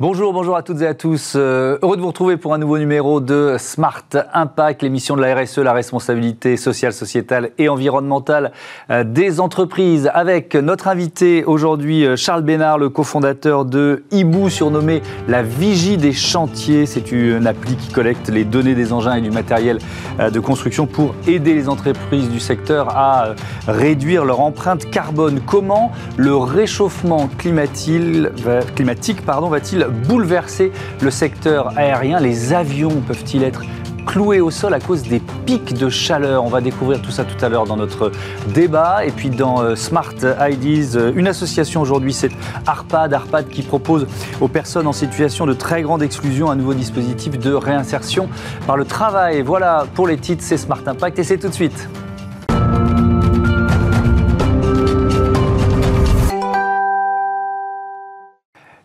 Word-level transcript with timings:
Bonjour, 0.00 0.32
bonjour 0.32 0.56
à 0.56 0.62
toutes 0.62 0.80
et 0.80 0.86
à 0.86 0.94
tous. 0.94 1.34
Euh, 1.36 1.76
heureux 1.82 1.94
de 1.94 2.00
vous 2.00 2.06
retrouver 2.06 2.38
pour 2.38 2.54
un 2.54 2.58
nouveau 2.58 2.78
numéro 2.78 3.20
de 3.20 3.56
Smart 3.58 4.06
Impact, 4.32 4.80
l'émission 4.80 5.14
de 5.14 5.20
la 5.20 5.34
RSE, 5.34 5.58
la 5.58 5.74
responsabilité 5.74 6.56
sociale, 6.56 6.94
sociétale 6.94 7.50
et 7.58 7.68
environnementale 7.68 8.52
euh, 8.88 9.04
des 9.04 9.40
entreprises. 9.40 10.10
Avec 10.14 10.54
notre 10.54 10.88
invité 10.88 11.44
aujourd'hui, 11.44 12.06
euh, 12.06 12.16
Charles 12.16 12.40
Bénard, 12.40 12.78
le 12.78 12.88
cofondateur 12.88 13.66
de 13.66 14.04
Hibou, 14.10 14.48
surnommé 14.48 15.02
la 15.28 15.42
Vigie 15.42 15.98
des 15.98 16.14
chantiers. 16.14 16.86
C'est 16.86 17.12
une 17.12 17.46
appli 17.46 17.76
qui 17.76 17.92
collecte 17.92 18.30
les 18.30 18.46
données 18.46 18.74
des 18.74 18.94
engins 18.94 19.16
et 19.16 19.20
du 19.20 19.30
matériel 19.30 19.80
de 20.18 20.40
construction 20.40 20.86
pour 20.86 21.14
aider 21.26 21.52
les 21.52 21.68
entreprises 21.68 22.30
du 22.30 22.40
secteur 22.40 22.96
à 22.96 23.34
réduire 23.68 24.24
leur 24.24 24.40
empreinte 24.40 24.90
carbone. 24.90 25.40
Comment 25.46 25.92
le 26.16 26.34
réchauffement 26.36 27.28
climatique, 27.36 28.30
va-t-il 29.26 29.89
bouleverser 29.90 30.72
le 31.00 31.10
secteur 31.10 31.76
aérien. 31.76 32.20
Les 32.20 32.52
avions 32.52 33.00
peuvent-ils 33.06 33.42
être 33.42 33.62
cloués 34.06 34.40
au 34.40 34.50
sol 34.50 34.74
à 34.74 34.80
cause 34.80 35.02
des 35.02 35.20
pics 35.46 35.74
de 35.74 35.88
chaleur? 35.88 36.44
On 36.44 36.48
va 36.48 36.60
découvrir 36.60 37.00
tout 37.00 37.10
ça 37.10 37.24
tout 37.24 37.44
à 37.44 37.48
l'heure 37.48 37.64
dans 37.64 37.76
notre 37.76 38.10
débat. 38.54 39.04
Et 39.04 39.10
puis 39.10 39.30
dans 39.30 39.62
euh, 39.62 39.76
Smart 39.76 40.14
IDs, 40.22 40.96
euh, 40.96 41.12
une 41.14 41.28
association 41.28 41.80
aujourd'hui, 41.80 42.12
c'est 42.12 42.30
ARPAD. 42.66 43.14
ARPAD 43.14 43.48
qui 43.48 43.62
propose 43.62 44.06
aux 44.40 44.48
personnes 44.48 44.86
en 44.86 44.92
situation 44.92 45.46
de 45.46 45.52
très 45.52 45.82
grande 45.82 46.02
exclusion 46.02 46.50
un 46.50 46.56
nouveau 46.56 46.74
dispositif 46.74 47.38
de 47.38 47.52
réinsertion 47.52 48.28
par 48.66 48.76
le 48.76 48.84
travail. 48.84 49.42
Voilà 49.42 49.86
pour 49.94 50.06
les 50.06 50.16
titres, 50.16 50.42
c'est 50.44 50.56
Smart 50.56 50.82
Impact 50.84 51.18
et 51.18 51.24
c'est 51.24 51.38
tout 51.38 51.48
de 51.48 51.54
suite. 51.54 51.88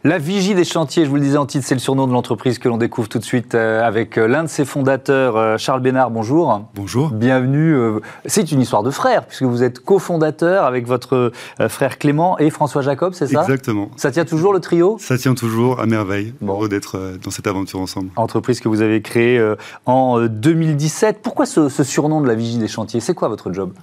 La 0.05 0.19
Vigie 0.19 0.53
des 0.53 0.65
chantiers, 0.65 1.03
je 1.03 1.09
vous 1.09 1.15
le 1.15 1.23
disais 1.23 1.39
en 1.39 1.47
titre, 1.47 1.65
c'est 1.65 1.73
le 1.73 1.79
surnom 1.79 2.05
de 2.05 2.13
l'entreprise 2.13 2.59
que 2.59 2.69
l'on 2.69 2.77
découvre 2.77 3.09
tout 3.09 3.17
de 3.17 3.23
suite 3.23 3.55
euh, 3.55 3.81
avec 3.81 4.19
euh, 4.19 4.27
l'un 4.27 4.43
de 4.43 4.47
ses 4.47 4.63
fondateurs, 4.63 5.35
euh, 5.35 5.57
Charles 5.57 5.81
Bénard. 5.81 6.11
Bonjour. 6.11 6.61
Bonjour. 6.75 7.09
Bienvenue. 7.09 7.75
C'est 8.27 8.51
une 8.51 8.61
histoire 8.61 8.83
de 8.83 8.91
frère, 8.91 9.25
puisque 9.25 9.41
vous 9.41 9.63
êtes 9.63 9.79
cofondateur 9.79 10.65
avec 10.65 10.85
votre 10.85 11.31
frère 11.69 11.97
Clément 11.97 12.37
et 12.37 12.51
François 12.51 12.83
Jacob, 12.83 13.15
c'est 13.15 13.25
ça? 13.25 13.41
Exactement. 13.41 13.89
Ça 13.95 14.11
tient 14.11 14.25
toujours 14.25 14.53
le 14.53 14.59
trio? 14.59 14.97
Ça 14.99 15.17
tient 15.17 15.33
toujours, 15.33 15.79
à 15.79 15.87
merveille. 15.87 16.35
Heureux 16.45 16.69
d'être 16.69 17.17
dans 17.23 17.31
cette 17.31 17.47
aventure 17.47 17.79
ensemble. 17.79 18.09
Entreprise 18.15 18.59
que 18.59 18.69
vous 18.69 18.83
avez 18.83 19.01
créée 19.01 19.43
en 19.87 20.19
2017. 20.27 21.21
Pourquoi 21.23 21.47
ce, 21.47 21.67
ce 21.67 21.83
surnom 21.83 22.21
de 22.21 22.27
la 22.27 22.35
Vigie 22.35 22.59
des 22.59 22.67
chantiers? 22.67 22.99
C'est 22.99 23.15
quoi 23.15 23.27
votre 23.27 23.51
job? 23.51 23.73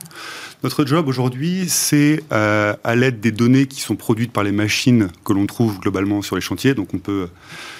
Notre 0.62 0.84
job 0.84 1.08
aujourd'hui, 1.08 1.64
c'est 1.68 2.22
euh, 2.32 2.74
à 2.84 2.94
l'aide 2.94 3.18
des 3.18 3.32
données 3.32 3.66
qui 3.66 3.80
sont 3.80 3.96
produites 3.96 4.32
par 4.32 4.44
les 4.44 4.52
machines 4.52 5.08
que 5.24 5.32
l'on 5.32 5.46
trouve 5.46 5.80
globalement 5.80 6.22
sur 6.22 6.36
les 6.36 6.42
chantiers. 6.42 6.74
Donc 6.74 6.94
on 6.94 6.98
peut 6.98 7.28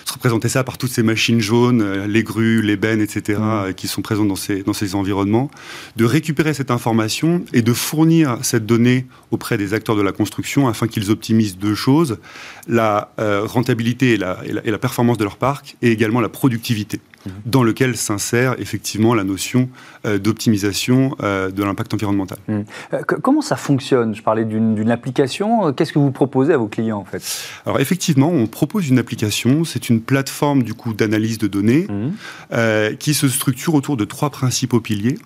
se 0.05 0.13
représenter 0.13 0.49
ça 0.49 0.65
par 0.65 0.79
toutes 0.79 0.91
ces 0.91 1.05
machines 1.05 1.41
jaunes, 1.41 1.81
euh, 1.81 2.07
les 2.09 2.25
grues, 2.25 2.61
les 2.61 2.77
bennes, 2.77 3.01
etc., 3.01 3.39
mmh. 3.39 3.43
euh, 3.43 3.73
qui 3.73 3.87
sont 3.87 4.03
présentes 4.03 4.27
dans 4.27 4.37
ces, 4.37 4.65
dans 4.65 4.73
ces 4.73 4.97
environnements, 4.97 5.49
de 5.97 6.05
récupérer 6.05 6.55
cette 6.55 6.73
information 6.73 7.45
et 7.53 7.63
de 7.63 7.73
fournir 7.73 8.39
cette 8.43 8.67
donnée 8.67 9.07
auprès 9.31 9.59
des 9.59 9.75
acteurs 9.75 9.95
de 9.95 10.03
la 10.03 10.13
construction 10.13 10.67
afin 10.67 10.89
qu'ils 10.89 11.11
optimisent 11.11 11.59
deux 11.59 11.75
choses, 11.75 12.19
la 12.67 13.13
rentabilité 13.19 14.15
et 14.15 14.17
la, 14.17 14.39
et 14.45 14.71
la, 14.71 14.79
performance 14.79 15.19
de 15.19 15.25
leur 15.25 15.37
parc 15.37 15.77
et 15.83 15.91
également 15.91 16.21
la 16.21 16.29
productivité 16.29 17.01
dans 17.47 17.63
lequel 17.63 17.97
s'insère 17.97 18.55
effectivement 18.59 19.15
la 19.15 19.25
notion 19.25 19.69
euh, 20.05 20.19
d'optimisation 20.19 21.17
euh, 21.23 21.51
de 21.51 21.63
l'impact 21.63 21.95
environnemental. 21.95 22.39
Mmh. 22.49 22.61
Euh, 22.95 23.03
comment 23.03 23.41
ça 23.41 23.57
fonctionne? 23.57 24.15
Je 24.15 24.23
parlais 24.23 24.45
d'une 24.45 24.91
application. 24.91 25.73
Qu'est-ce 25.73 25.93
que 25.93 25.99
vous 25.99 26.11
proposez 26.11 26.53
à 26.53 26.57
vos 26.57 26.69
clients 26.69 26.99
en 26.99 27.05
fait? 27.05 27.23
Alors 27.67 27.81
effectivement, 27.81 28.31
on 28.31 28.47
propose 28.47 28.89
une 28.89 28.99
application. 28.99 29.65
C'est 29.65 29.89
une 29.89 30.01
plateforme 30.01 30.63
du 30.63 30.75
coup 30.75 30.93
d'analyse 30.95 31.39
de 31.39 31.47
données 31.47 31.87
mmh. 31.89 32.97
qui 32.97 33.15
se 33.15 33.29
structure 33.29 33.75
autour 33.75 33.97
de 33.97 34.05
trois 34.05 34.31
principaux 34.31 34.81
piliers. 34.81 35.19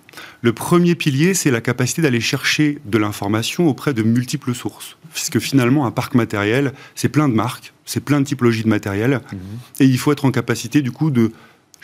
Le 0.43 0.53
premier 0.53 0.95
pilier, 0.95 1.35
c'est 1.35 1.51
la 1.51 1.61
capacité 1.61 2.03
d'aller 2.03 2.21
chercher 2.21 2.79
de 2.85 2.99
l'information 2.99 3.69
auprès 3.69 3.95
de 3.95 4.03
multiples 4.03 4.55
sources, 4.55 4.97
puisque 5.13 5.39
finalement 5.39 5.87
un 5.87 5.91
parc 5.91 6.15
matériel, 6.15 6.73
c'est 6.95 7.09
plein 7.09 7.29
de 7.29 7.35
marques, 7.35 7.73
c'est 7.85 8.01
plein 8.01 8.21
de 8.21 8.27
typologies 8.27 8.63
de 8.63 8.69
matériel, 8.69 9.21
mmh. 9.33 9.37
et 9.81 9.85
il 9.87 9.99
faut 9.99 10.13
être 10.13 10.25
en 10.25 10.31
capacité 10.31 10.83
du 10.83 10.91
coup 10.91 11.11
de 11.11 11.33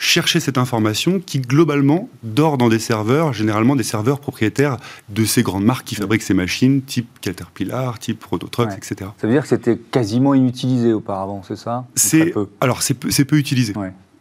chercher 0.03 0.39
cette 0.39 0.57
information 0.57 1.21
qui 1.25 1.39
globalement 1.39 2.09
dort 2.23 2.57
dans 2.57 2.69
des 2.69 2.79
serveurs, 2.79 3.33
généralement 3.33 3.75
des 3.75 3.83
serveurs 3.83 4.19
propriétaires 4.19 4.77
de 5.09 5.23
ces 5.23 5.43
grandes 5.43 5.63
marques 5.63 5.85
qui 5.85 5.95
fabriquent 5.95 6.23
ces 6.23 6.33
machines, 6.33 6.81
type 6.81 7.07
Caterpillar, 7.21 7.99
type 7.99 8.19
Prototruck, 8.19 8.71
etc. 8.75 9.09
Ça 9.17 9.27
veut 9.27 9.33
dire 9.33 9.43
que 9.43 9.47
c'était 9.47 9.77
quasiment 9.77 10.33
inutilisé 10.33 10.93
auparavant, 10.93 11.41
c'est 11.47 11.55
ça? 11.55 11.85
C'est 11.95 12.33
alors 12.59 12.81
c'est 12.81 12.93
peu, 12.95 13.09
peu, 13.09 13.37
utilisé. 13.37 13.73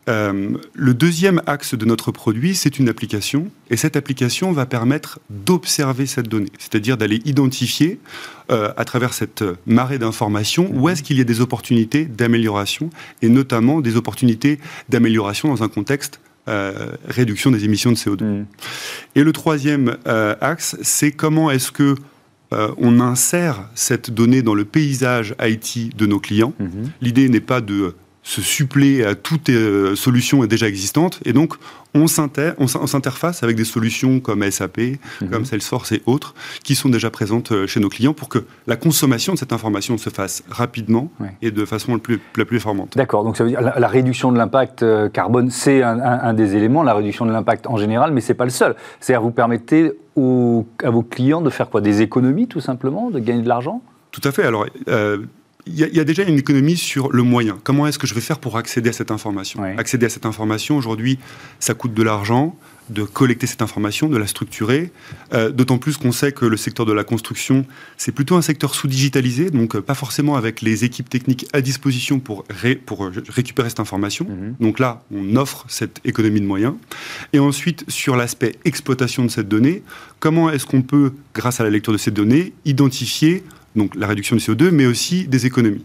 Euh, 0.09 0.57
le 0.75 0.95
deuxième 0.95 1.41
axe 1.47 1.75
de 1.75 1.85
notre 1.85 2.11
produit, 2.11 2.55
c'est 2.55 2.79
une 2.79 2.89
application, 2.89 3.51
et 3.71 3.77
cette 3.77 3.97
application 3.97 4.51
va 4.53 4.67
permettre 4.67 5.21
d'observer 5.31 6.07
cette 6.07 6.29
donnée, 6.29 6.51
c'est-à-dire 6.59 6.97
d'aller 6.97 7.21
identifier 7.25 8.01
euh, 8.51 8.73
à 8.77 8.85
travers 8.85 9.13
cette 9.13 9.45
marée 9.65 9.99
d'informations 9.99 10.69
où 10.75 10.89
est-ce 10.89 11.05
qu'il 11.05 11.19
y 11.19 11.21
a 11.21 11.25
des 11.25 11.41
opportunités 11.41 12.05
d'amélioration, 12.05 12.91
et 13.23 13.29
notamment 13.29 13.81
des 13.81 13.97
opportunités 13.97 14.59
d'amélioration 14.89 15.49
dans 15.49 15.63
un 15.63 15.69
contexte 15.69 16.21
euh, 16.49 16.97
réduction 17.07 17.53
des 17.53 17.65
émissions 17.65 17.93
de 17.93 17.97
CO2. 17.97 18.25
Mm. 18.25 18.47
Et 19.15 19.23
le 19.23 19.33
troisième 19.33 19.97
axe, 20.41 20.77
c'est 20.83 21.13
comment 21.13 21.51
est-ce 21.51 21.71
que 21.71 21.95
on 22.77 23.01
insère 23.01 23.71
cette 23.75 24.11
donnée 24.11 24.43
dans 24.43 24.55
le 24.55 24.67
paysage 24.67 25.35
IT 25.41 25.97
de 25.97 26.05
nos 26.05 26.21
clients. 26.21 26.53
Mm-hmm. 26.61 26.91
L'idée 27.01 27.29
n'est 27.31 27.41
pas 27.41 27.63
de 27.63 27.95
se 28.23 28.41
suppléer 28.41 29.05
à 29.05 29.15
toute 29.15 29.49
euh, 29.49 29.97
solution 29.97 30.45
déjà 30.45 30.69
existante. 30.69 31.21
Et 31.25 31.33
donc, 31.33 31.55
on 31.95 32.07
s'interface 32.07 33.43
avec 33.43 33.57
des 33.57 33.65
solutions 33.65 34.21
comme 34.21 34.49
SAP, 34.51 34.79
mhm. 34.79 35.29
comme 35.31 35.45
Salesforce 35.45 35.93
et 35.93 36.03
autres, 36.07 36.35
qui 36.63 36.75
sont 36.75 36.89
déjà 36.89 37.11
présentes 37.11 37.53
euh, 37.53 37.67
chez 37.67 37.81
nos 37.81 37.89
clients 37.89 38.15
pour 38.15 38.29
que 38.29 38.45
la 38.67 38.77
consommation 38.77 39.35
de 39.35 39.39
cette 39.39 39.53
information 39.53 39.99
se 39.99 40.09
fasse 40.09 40.45
rapidement 40.49 41.11
et 41.43 41.51
de 41.51 41.65
façon 41.65 41.95
la 41.95 41.99
plus, 41.99 42.21
la 42.37 42.45
plus 42.45 42.57
performante. 42.57 42.97
D'accord, 42.97 43.25
donc 43.25 43.37
ça 43.37 43.45
veut 43.45 43.51
dire 43.51 43.61
la, 43.61 43.79
la 43.79 43.89
réduction 43.89 44.31
de 44.31 44.39
l'impact 44.39 44.83
euh, 44.83 45.09
carbone, 45.09 45.51
c'est 45.51 45.83
un, 45.83 46.33
des 46.33 46.57
éléments, 46.57 46.83
la 46.83 46.95
réduction 46.95 47.27
de 47.27 47.33
l'impact 47.33 47.67
en 47.67 47.77
général, 47.77 48.13
mais 48.13 48.21
ce 48.21 48.29
n'est 48.29 48.37
pas 48.37 48.45
le 48.45 48.51
seul. 48.51 48.77
C'est-à-dire, 49.01 49.23
vous 49.23 49.33
permettez 49.33 49.93
à 50.17 50.91
vos 50.91 51.03
clients 51.03 51.41
de 51.41 51.51
faire 51.51 51.69
quoi? 51.69 51.81
Des 51.81 52.03
économies, 52.03 52.47
tout 52.47 52.61
simplement, 52.61 53.11
de 53.11 53.19
gagner 53.19 53.43
de 53.43 53.49
l'argent? 53.49 53.83
Tout 54.13 54.21
à 54.25 54.33
fait. 54.33 54.45
Alors, 54.45 54.67
il 55.67 55.77
y, 55.77 56.01
a 56.01 56.05
déjà 56.05 56.25
une 56.25 56.39
économie 56.39 56.77
sur 56.77 57.13
le 57.13 57.23
moyen. 57.23 57.59
Comment 57.63 57.87
est-ce 57.87 57.99
que 57.99 58.07
je 58.07 58.15
vais 58.15 58.21
faire 58.21 58.41
pour 58.41 58.57
accéder 58.57 58.91
à 58.91 58.93
cette 58.93 59.13
information? 59.13 59.63
Accéder 59.63 60.07
à 60.07 60.09
cette 60.09 60.27
information, 60.27 60.77
aujourd'hui, 60.77 61.19
ça 61.61 61.75
coûte 61.75 61.95
de 61.95 62.03
l'argent 62.03 62.57
de 62.91 63.05
collecter 63.05 63.47
cette 63.47 63.63
information, 63.63 64.09
de 64.09 64.17
la 64.17 64.27
structurer. 64.27 64.91
Euh, 65.33 65.51
d'autant 65.51 65.79
plus 65.79 65.97
qu'on 65.97 66.13
sait 66.13 66.33
que 66.33 66.45
le 66.45 66.57
secteur 66.57 66.85
de 66.87 66.93
la 66.93 67.05
construction, 67.05 67.65
c'est 67.97 68.13
plutôt 68.13 68.37
un 68.37 68.43
secteur 68.43 68.75
sous-digitalisé, 68.75 69.51
donc 69.51 69.77
euh, 69.77 69.81
pas 69.81 69.95
forcément 69.95 70.37
avec 70.37 70.61
les 70.63 70.85
équipes 70.85 71.09
techniques 71.09 71.47
à 71.53 71.61
disposition 71.61 72.19
pour, 72.19 72.45
pour 72.85 73.05
euh, 73.05 73.13
récupérer 73.29 73.69
cette 73.69 73.81
information. 73.81 74.27
Mhm. 74.29 74.57
Donc 74.61 74.79
là, 74.79 75.03
on 75.15 75.37
offre 75.37 75.65
cette 75.69 76.01
économie 76.05 76.41
de 76.41 76.47
moyens. 76.47 76.75
Et 77.33 77.39
ensuite, 77.39 77.85
sur 77.89 78.17
l'aspect 78.17 78.57
exploitation 78.65 79.25
de 79.25 79.31
cette 79.31 79.49
donnée, 79.49 79.83
comment 80.21 80.51
est-ce 80.51 80.67
qu'on 80.67 80.83
peut, 80.83 81.13
grâce 81.35 81.61
à 81.61 81.65
la 81.65 81.71
lecture 81.71 81.93
de 81.93 81.99
ces 81.99 82.11
données, 82.11 82.53
identifier 82.65 83.45
donc 83.77 83.95
la 83.95 84.07
réduction 84.07 84.37
du 84.37 84.43
CO2, 84.43 84.71
mais 84.71 84.87
aussi 84.87 85.27
des 85.27 85.47
économies. 85.47 85.85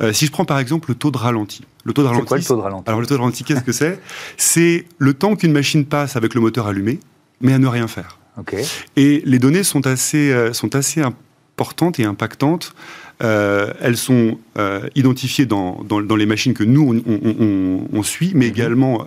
Euh, 0.00 0.12
si 0.12 0.26
je 0.26 0.30
prends 0.30 0.44
par 0.44 0.58
exemple 0.58 0.90
le 0.90 0.94
taux 0.94 1.10
de 1.10 1.18
ralenti. 1.18 1.62
Le 1.84 1.92
taux 1.92 2.02
de 2.02 2.08
ralenti. 2.08 2.26
Quoi, 2.26 2.38
le 2.38 2.44
taux 2.44 2.56
de 2.56 2.60
ralenti? 2.60 2.84
Alors 2.86 3.00
le 3.00 3.06
taux 3.06 3.14
de 3.14 3.20
ralenti, 3.20 3.44
qu'est-ce 3.44 3.62
que 3.62 3.72
c'est? 3.72 3.98
C'est 4.36 4.84
le 4.98 5.14
temps 5.14 5.36
qu'une 5.36 5.52
machine 5.52 5.84
passe 5.84 6.16
avec 6.16 6.34
le 6.34 6.40
moteur 6.40 6.66
allumé, 6.66 7.00
mais 7.40 7.52
à 7.52 7.58
ne 7.58 7.66
rien 7.66 7.88
faire. 7.88 8.18
Et 8.96 9.22
les 9.24 9.38
données 9.38 9.62
sont 9.62 9.86
assez, 9.86 10.30
euh, 10.30 10.52
sont 10.52 10.74
assez 10.74 11.00
importantes 11.00 11.98
et 11.98 12.04
impactantes. 12.04 12.74
Euh, 13.22 13.72
elles 13.80 13.96
sont 13.96 14.38
identifiées 14.94 15.46
dans, 15.46 15.82
dans, 15.84 16.16
les 16.16 16.26
machines 16.26 16.52
que 16.52 16.64
nous, 16.64 17.02
on, 17.92 18.02
suit, 18.02 18.32
mais 18.34 18.44
mhm. 18.44 18.52
également 18.52 19.06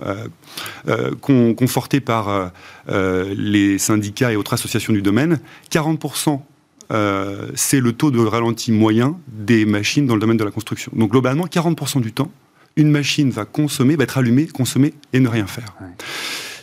confortées 1.22 2.00
par 2.00 2.52
les 2.88 3.78
syndicats 3.78 4.32
et 4.32 4.36
autres 4.36 4.54
associations 4.54 4.94
du 4.94 5.04
domaine. 5.04 5.40
40% 5.72 6.42
euh, 6.92 7.48
c'est 7.56 7.80
le 7.80 7.94
taux 7.94 8.12
de 8.12 8.20
ralenti 8.20 8.72
moyen 8.72 9.18
des 9.28 9.66
machines 9.66 10.08
dans 10.08 10.16
le 10.16 10.22
domaine 10.22 10.38
de 10.38 10.44
la 10.44 10.52
construction. 10.52 10.92
Donc 10.96 11.12
globalement, 11.12 11.46
40% 11.46 12.02
du 12.02 12.12
temps, 12.12 12.32
une 12.76 12.90
machine 12.90 13.30
va 13.30 13.46
consommer, 13.46 13.96
va 13.96 14.04
être 14.04 14.18
allumée, 14.18 14.48
consommer 14.48 14.94
et 15.14 15.20
ne 15.20 15.28
rien 15.28 15.48
faire. 15.48 15.76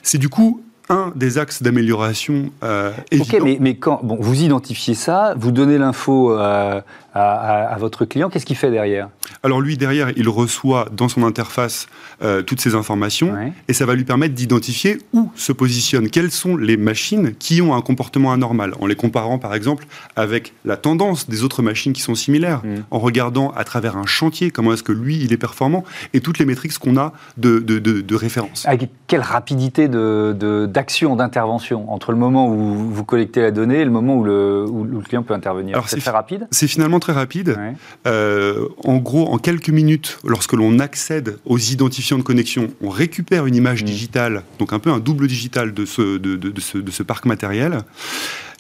C'est 0.03 0.19
du 0.19 0.29
coup 0.29 0.63
un 0.89 1.13
des 1.17 1.39
axes 1.39 1.63
d'amélioration 1.63 2.51
euh, 2.63 2.93
Ok, 3.19 3.37
mais, 3.61 3.77
quand 3.77 4.01
bon, 4.05 4.17
vous 4.21 4.43
identifiez 4.43 4.95
ça, 4.95 5.35
vous 5.37 5.51
donnez 5.51 5.79
l'info 5.79 6.37
à, 7.17 7.69
à, 7.69 7.79
votre 7.79 8.05
client. 8.05 8.29
Qu'est-ce 8.29 8.47
qu'il 8.47 8.57
fait 8.57 8.71
derrière? 8.71 9.09
Alors 9.43 9.61
lui, 9.61 9.77
derrière, 9.77 10.11
il 10.17 10.29
reçoit 10.29 10.89
dans 10.93 11.09
son 11.09 11.23
interface 11.23 11.87
euh, 12.23 12.43
toutes 12.43 12.61
ces 12.61 12.75
informations 12.75 13.35
et 13.69 13.73
ça 13.73 13.87
va 13.87 13.95
lui 13.95 14.05
permettre 14.05 14.35
d'identifier 14.35 14.99
où 15.13 15.31
se 15.35 15.53
positionnent, 15.53 16.11
quelles 16.11 16.31
sont 16.31 16.57
les 16.57 16.77
machines 16.77 17.35
qui 17.39 17.63
ont 17.63 17.75
un 17.75 17.81
comportement 17.81 18.33
anormal, 18.33 18.75
en 18.81 18.87
les 18.87 18.97
comparant 18.97 19.39
par 19.39 19.55
exemple 19.55 19.87
avec 20.15 20.53
la 20.65 20.77
tendance 20.77 21.29
des 21.29 21.45
autres 21.45 21.63
machines 21.63 21.93
qui 21.93 22.03
sont 22.03 22.15
similaires, 22.15 22.63
mm. 22.65 22.85
en 22.91 22.99
regardant 22.99 23.51
à 23.51 23.65
travers 23.65 23.97
un 23.97 24.07
chantier 24.07 24.51
comment 24.51 24.73
est-ce 24.73 24.83
que 24.83 24.93
lui, 24.93 25.19
il 25.23 25.33
est 25.33 25.39
performant 25.39 25.85
et 26.13 26.21
toutes 26.21 26.39
les 26.39 26.45
métriques 26.45 26.77
qu'on 26.79 26.97
a 26.97 27.13
de, 27.37 27.59
de, 27.59 27.79
de, 27.79 28.15
référence. 28.15 28.65
Avec 28.67 28.91
quelle 29.07 29.21
rapidité 29.21 29.89
d'action, 29.89 31.17
d'intervention 31.17 31.93
entre 31.93 32.13
le 32.13 32.19
moment 32.19 32.49
où 32.49 32.91
vous 32.91 33.05
collectez 33.05 33.41
la 33.41 33.51
donnée 33.51 33.81
et 33.81 33.85
le 33.85 33.91
moment 33.91 34.17
où 34.17 34.25
le, 34.25 34.65
où 34.69 34.85
le 34.85 35.01
client 35.01 35.23
peut 35.23 35.35
intervenir? 35.35 35.83
C'est 35.87 36.01
très 36.01 36.11
rapide? 36.11 36.49
C'est 36.51 36.67
finalement 36.67 36.99
très 37.07 37.13
rapide. 37.13 37.57
Euh, 38.07 38.67
en 38.83 38.97
gros, 38.97 39.29
en 39.33 39.39
quelques 39.39 39.69
minutes, 39.69 40.19
lorsque 40.25 40.55
l'on 40.55 40.81
accède 40.81 41.39
aux 41.45 41.59
identifiants 41.59 42.19
de 42.19 42.25
connexion, 42.25 42.73
on 42.81 42.89
récupère 42.89 43.47
une 43.47 43.55
image 43.55 43.85
mm. 43.85 43.87
digitale, 43.87 44.43
donc 44.59 44.73
un 44.73 44.81
peu 44.81 44.91
un 44.91 44.99
double 44.99 45.29
digital 45.29 45.73
de 45.73 45.85
ce, 45.85 46.19
de, 46.19 46.35
de 46.35 46.61
ce, 46.61 46.79
de 46.79 46.91
ce 46.91 47.05
parc 47.05 47.25
matériel. 47.25 47.83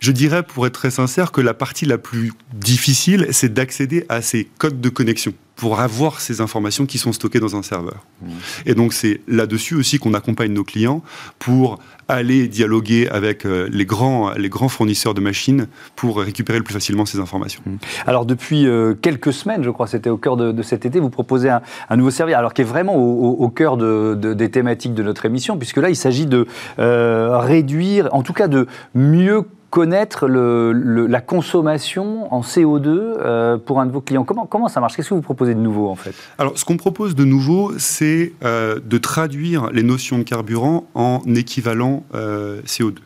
Je 0.01 0.13
dirais, 0.13 0.45
pour 0.45 0.65
être 0.67 0.75
très 0.75 0.93
sincère, 0.93 1.33
que 1.33 1.41
la 1.41 1.55
partie 1.55 1.87
la 1.87 1.99
plus 1.99 2.33
difficile, 2.55 3.27
c'est 3.33 3.53
d'accéder 3.53 4.07
à 4.09 4.23
ces 4.23 4.45
codes 4.59 4.81
de 4.81 4.89
connexion 4.91 5.35
pour 5.57 5.81
avoir 5.81 6.21
ces 6.21 6.41
informations 6.41 6.87
qui 6.87 6.99
sont 6.99 7.13
stockées 7.13 7.41
dans 7.41 7.57
un 7.57 7.63
serveur. 7.63 8.05
Mmh. 8.21 8.27
Et 8.67 8.75
donc 8.75 8.93
c'est 8.93 9.21
là-dessus 9.27 9.75
aussi 9.75 9.99
qu'on 9.99 10.15
accompagne 10.15 10.53
nos 10.53 10.65
clients 10.65 11.03
pour 11.39 11.79
aller 12.09 12.47
dialoguer 12.47 13.09
avec 13.09 13.45
euh, 13.45 13.67
les 13.73 13.85
grands, 13.85 14.31
les 14.33 14.49
grands 14.49 14.69
fournisseurs 14.69 15.15
de 15.15 15.21
machines 15.21 15.67
pour 15.97 16.21
récupérer 16.21 16.59
le 16.59 16.65
plus 16.65 16.75
facilement 16.75 17.07
ces 17.07 17.19
informations. 17.19 17.63
Mmh. 17.67 17.77
Alors 18.07 18.27
depuis 18.27 18.67
euh, 18.67 18.95
quelques 18.95 19.33
semaines, 19.33 19.65
je 19.65 19.71
crois, 19.71 19.87
c'était 19.87 20.11
au 20.11 20.19
cœur 20.19 20.37
de, 20.37 20.63
cet 20.63 20.85
été, 20.85 21.01
vous 21.01 21.11
proposez 21.11 21.49
un, 21.51 21.97
nouveau 21.97 22.11
service, 22.11 22.37
alors 22.37 22.53
qui 22.53 22.61
est 22.61 22.67
vraiment 22.67 22.97
au, 22.97 23.49
cœur 23.49 23.77
de, 23.77 24.15
des 24.15 24.51
thématiques 24.51 24.95
de 24.95 25.03
notre 25.03 25.25
émission, 25.25 25.57
puisque 25.57 25.79
là 25.79 25.89
il 25.89 25.97
s'agit 25.97 26.27
de 26.27 26.47
euh, 26.79 27.39
réduire, 27.39 28.09
en 28.13 28.23
tout 28.23 28.33
cas 28.35 28.49
de 28.49 28.67
mieux 28.95 29.45
connaître 29.71 30.29
la 30.29 31.21
consommation 31.21 32.33
en 32.33 32.41
CO2 32.41 32.87
euh, 32.87 33.59
pour 33.59 33.81
un 33.81 33.87
de 33.87 33.93
vos 33.93 34.01
clients. 34.01 34.25
Comment, 34.25 34.47
comment 34.47 34.69
ça 34.69 34.81
marche? 34.81 34.97
Qu'est-ce 34.97 35.11
que 35.11 35.15
vous 35.15 35.23
proposez 35.23 35.55
de 35.55 35.61
nouveau 35.61 35.89
en 35.89 35.97
fait? 35.97 36.15
Alors, 36.39 36.57
ce 36.59 36.65
qu'on 36.65 36.77
propose 36.77 37.15
de 37.15 37.25
nouveau, 37.25 37.73
c'est 37.79 38.33
euh, 38.45 38.79
de 38.85 38.99
traduire 38.99 39.71
les 39.73 39.83
notions 39.83 40.19
de 40.19 40.23
carburant 40.23 40.89
en 40.95 41.23
équivalent 41.35 42.05
euh, 42.15 42.63
CO2. 42.63 42.97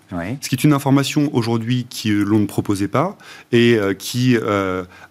Ce 0.40 0.48
qui 0.48 0.54
est 0.54 0.64
une 0.64 0.72
information 0.72 1.30
aujourd'hui 1.32 1.86
que 1.86 2.10
l'on 2.10 2.40
ne 2.40 2.46
proposait 2.46 2.88
pas 2.88 3.16
et 3.52 3.78
qui, 3.98 4.36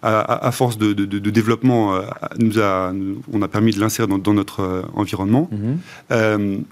à, 0.04 0.52
force 0.52 0.78
de, 0.78 0.94
développement, 0.94 2.00
nous 2.38 2.60
a, 2.60 2.92
on 3.32 3.42
a 3.42 3.48
permis 3.48 3.72
de 3.72 3.80
l'insérer 3.80 4.08
dans, 4.08 4.34
notre 4.34 4.84
environnement. 4.94 5.50
Mhm. 5.52 6.64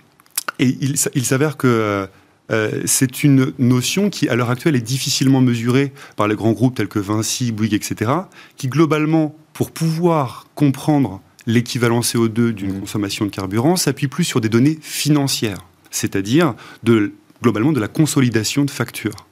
et 0.59 0.77
il, 0.81 0.95
il 1.13 1.25
s'avère 1.25 1.55
que 1.57 2.07
euh, 2.51 2.81
c'est 2.85 3.23
une 3.23 3.53
notion 3.59 4.09
qui, 4.09 4.29
à 4.29 4.35
l'heure 4.35 4.49
actuelle, 4.49 4.75
est 4.75 4.81
difficilement 4.81 5.41
mesurée 5.41 5.91
par 6.15 6.27
les 6.27 6.35
grands 6.35 6.53
groupes 6.53 6.75
tels 6.75 6.87
que 6.87 6.99
Vinci, 6.99 7.51
Bouygues, 7.51 7.73
etc., 7.73 8.11
qui, 8.55 8.67
globalement, 8.67 9.35
pour 9.53 9.71
pouvoir 9.71 10.47
comprendre 10.55 11.21
l'équivalent 11.45 12.01
CO2 12.01 12.51
d'une 12.51 12.77
mmh. 12.77 12.79
consommation 12.81 13.25
de 13.25 13.31
carburant, 13.31 13.75
s'appuie 13.75 14.07
plus 14.07 14.23
sur 14.23 14.41
des 14.41 14.49
données 14.49 14.77
financières, 14.81 15.65
c'est-à-dire 15.89 16.53
de, 16.83 17.13
globalement 17.41 17.71
de 17.71 17.79
la 17.79 17.87
consolidation 17.87 18.65
de 18.65 18.71
factures. 18.71 19.25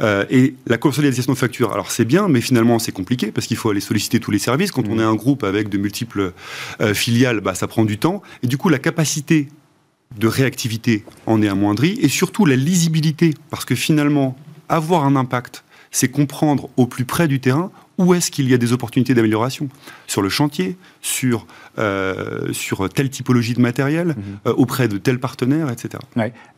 Euh, 0.00 0.24
et 0.30 0.54
la 0.66 0.78
consolidation 0.78 1.32
de 1.32 1.36
factures, 1.36 1.72
alors 1.72 1.90
c'est 1.90 2.04
bien, 2.04 2.28
mais 2.28 2.40
finalement 2.40 2.78
c'est 2.78 2.92
compliqué 2.92 3.30
parce 3.32 3.46
qu'il 3.46 3.56
faut 3.56 3.68
aller 3.68 3.80
solliciter 3.80 4.20
tous 4.20 4.30
les 4.30 4.38
services. 4.38 4.70
Quand 4.70 4.88
on 4.88 4.96
mmh. 4.96 5.00
est 5.00 5.04
un 5.04 5.14
groupe 5.14 5.44
avec 5.44 5.68
de 5.68 5.76
multiples 5.76 6.32
euh, 6.80 6.94
filiales, 6.94 7.40
bah, 7.40 7.54
ça 7.54 7.66
prend 7.66 7.84
du 7.84 7.98
temps. 7.98 8.22
Et 8.42 8.46
du 8.46 8.56
coup, 8.56 8.68
la 8.68 8.78
capacité 8.78 9.48
de 10.16 10.26
réactivité 10.26 11.04
en 11.26 11.42
est 11.42 11.48
amoindrie, 11.48 11.98
et 12.00 12.08
surtout 12.08 12.46
la 12.46 12.56
lisibilité, 12.56 13.34
parce 13.50 13.64
que 13.64 13.74
finalement, 13.74 14.36
avoir 14.68 15.04
un 15.04 15.16
impact, 15.16 15.64
c'est 15.90 16.08
comprendre 16.08 16.68
au 16.76 16.86
plus 16.86 17.04
près 17.04 17.28
du 17.28 17.40
terrain 17.40 17.70
où 17.98 18.14
est-ce 18.14 18.30
qu'il 18.30 18.48
y 18.48 18.54
a 18.54 18.58
des 18.58 18.72
opportunités 18.72 19.12
d'amélioration? 19.12 19.68
Sur 20.06 20.22
le 20.22 20.28
chantier, 20.28 20.76
sur, 21.02 21.46
euh, 21.78 22.52
sur 22.52 22.88
telle 22.88 23.10
typologie 23.10 23.54
de 23.54 23.60
matériel, 23.60 24.08
mhm. 24.08 24.14
euh, 24.46 24.54
auprès 24.56 24.88
de 24.88 24.98
tel 24.98 25.18
partenaire, 25.18 25.68
etc. 25.70 26.02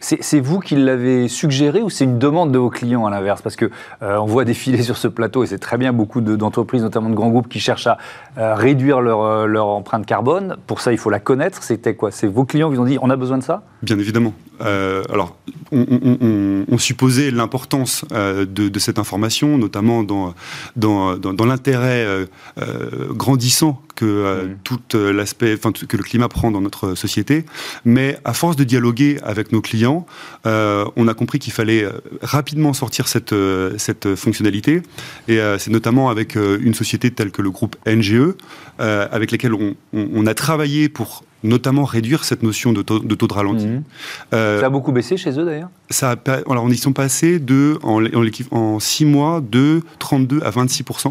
C'est 0.01 0.41
vous 0.41 0.61
qui 0.61 0.77
l'avez 0.77 1.29
suggéré 1.29 1.83
ou 1.83 1.91
c'est 1.91 2.05
une 2.05 2.19
demande 2.19 2.53
de 2.53 2.59
vos 2.59 2.71
clients 2.71 3.07
à 3.07 3.11
l'inverse? 3.11 3.41
Parce 3.43 3.57
que 3.57 3.71
euh, 4.03 4.19
on 4.19 4.27
voit 4.27 4.45
défiler 4.45 4.83
sur 4.91 4.99
ce 4.99 5.09
plateau, 5.09 5.43
et 5.43 5.47
c'est 5.47 5.59
très 5.59 5.79
bien 5.79 5.93
beaucoup 5.93 6.21
d'entreprises, 6.21 6.83
notamment 6.83 7.09
de 7.09 7.15
grands 7.15 7.31
groupes, 7.31 7.49
qui 7.49 7.61
cherchent 7.61 7.89
à 7.89 7.99
réduire 8.37 9.01
leur, 9.01 9.47
leur 9.47 9.67
empreinte 9.67 10.05
carbone. 10.05 10.57
Pour 10.67 10.81
ça, 10.81 10.93
il 10.93 10.99
faut 10.99 11.11
la 11.11 11.21
connaître. 11.21 11.63
C'était 11.63 11.95
quoi? 11.95 12.11
C'est 12.11 12.27
vos 12.27 12.45
clients 12.45 12.71
qui 12.71 12.77
vous 12.77 12.83
ont 12.83 12.87
dit 12.87 12.99
on 13.01 13.11
a 13.11 13.17
besoin 13.17 13.39
de 13.39 13.43
ça? 13.43 13.63
Bien 13.83 13.99
évidemment. 13.99 14.35
alors, 14.61 15.37
on, 15.73 16.79
supposait 16.79 17.31
l'importance 17.31 18.05
de, 18.11 18.45
de, 18.45 18.79
cette 18.79 18.99
information, 18.99 19.59
notamment 19.59 20.03
dans, 20.03 20.35
dans, 20.77 21.17
dans 21.17 21.30
dans, 21.33 21.47
l'intérêt 21.47 22.05
euh, 22.05 22.27
euh, 22.59 23.13
grandissant 23.13 23.83
que 23.95 24.05
euh, 24.05 24.49
tout 24.65 24.81
l'aspect, 24.95 25.55
enfin 25.55 25.73
que 25.73 25.97
le 25.97 26.03
climat 26.03 26.29
prend 26.29 26.51
dans 26.51 26.61
notre 26.61 26.95
société. 26.95 27.45
Mais 27.85 28.19
à 28.25 28.33
force 28.33 28.57
de 28.57 28.65
dialoguer 28.65 29.19
avec 29.23 29.53
nos 29.53 29.61
clients, 29.61 30.07
on 30.45 31.09
a 31.09 31.15
compris 31.15 31.39
qu'il 31.39 31.53
fallait 31.53 31.87
rapidement 32.23 32.73
sortir 32.73 33.09
cette 33.09 33.35
cette 33.77 34.15
fonctionnalité. 34.15 34.83
Et 35.29 35.39
c'est 35.59 35.71
notamment 35.71 36.09
avec 36.09 36.35
une 36.37 36.75
société 36.75 37.11
telle 37.11 37.31
que 37.31 37.43
le 37.43 37.51
groupe 37.51 37.77
NGE, 37.87 38.35
avec 38.79 39.33
laquelle 39.33 39.55
on, 39.55 39.75
on, 39.93 40.27
a 40.27 40.35
travaillé 40.35 40.89
pour 40.89 41.25
notamment 41.43 41.85
réduire 41.85 42.25
cette 42.25 42.43
notion 42.43 42.73
de 42.73 42.83
taux 42.83 42.99
de, 43.01 43.35
ralenti. 43.35 43.67
Mm. 43.67 43.83
ça 44.31 44.67
a 44.67 44.71
beaucoup 44.71 44.93
baissé 44.93 45.17
chez 45.17 45.39
eux 45.39 45.45
d'ailleurs? 45.45 45.71
ça 45.89 46.15
alors 46.27 46.65
on 46.65 46.71
y 46.71 46.77
sont 46.77 46.93
passés 46.93 47.39
de, 47.39 47.79
en, 47.83 48.05
en, 48.05 48.25
en 48.51 48.81
6 48.81 49.05
mois 49.05 49.41
de 49.41 49.83
32 49.99 50.43
à 50.43 50.51
26 50.51 50.83
euh, 50.83 51.11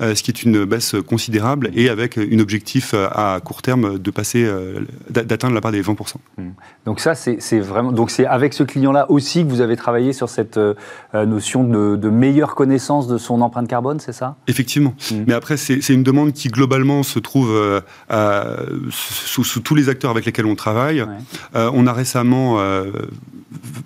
ce 0.00 0.22
qui 0.22 0.30
est 0.30 0.42
une 0.42 0.64
baisse 0.64 0.94
considérable 1.06 1.70
et 1.74 1.88
avec 1.88 2.18
un 2.18 2.38
objectif 2.38 2.92
euh, 2.94 3.08
à 3.10 3.40
court 3.42 3.62
terme 3.62 3.98
de 3.98 4.10
passer, 4.10 4.44
euh, 4.44 4.80
d'atteindre 5.10 5.54
la 5.54 5.60
part 5.60 5.72
des 5.72 5.82
20%. 5.82 6.16
Mmh. 6.38 6.42
Donc 6.84 7.00
ça, 7.00 7.14
c'est 7.14 7.58
vraiment, 7.60 7.92
donc 7.92 8.10
c'est 8.10 8.26
avec 8.26 8.52
ce 8.52 8.62
client-là 8.62 9.10
aussi 9.10 9.44
que 9.44 9.48
vous 9.48 9.60
avez 9.60 9.76
travaillé 9.76 10.12
sur 10.12 10.28
cette 10.28 10.58
notion 11.14 11.64
de, 11.64 12.10
meilleure 12.10 12.54
connaissance 12.54 13.08
de 13.08 13.18
son 13.18 13.40
empreinte 13.40 13.68
carbone, 13.68 14.00
c'est 14.00 14.12
ça? 14.12 14.36
Effectivement. 14.46 14.94
Mmh. 15.10 15.14
Mais 15.26 15.34
après, 15.34 15.56
c'est 15.56 15.88
une 15.88 16.02
demande 16.02 16.32
qui 16.32 16.48
globalement 16.48 17.02
se 17.02 17.18
trouve 17.18 17.52
sous, 18.90 19.60
tous 19.60 19.74
les 19.74 19.88
acteurs 19.88 20.10
avec 20.10 20.24
lesquels 20.24 20.46
on 20.46 20.54
travaille. 20.54 21.04
on 21.54 21.86
a 21.86 21.92
récemment 21.92 22.60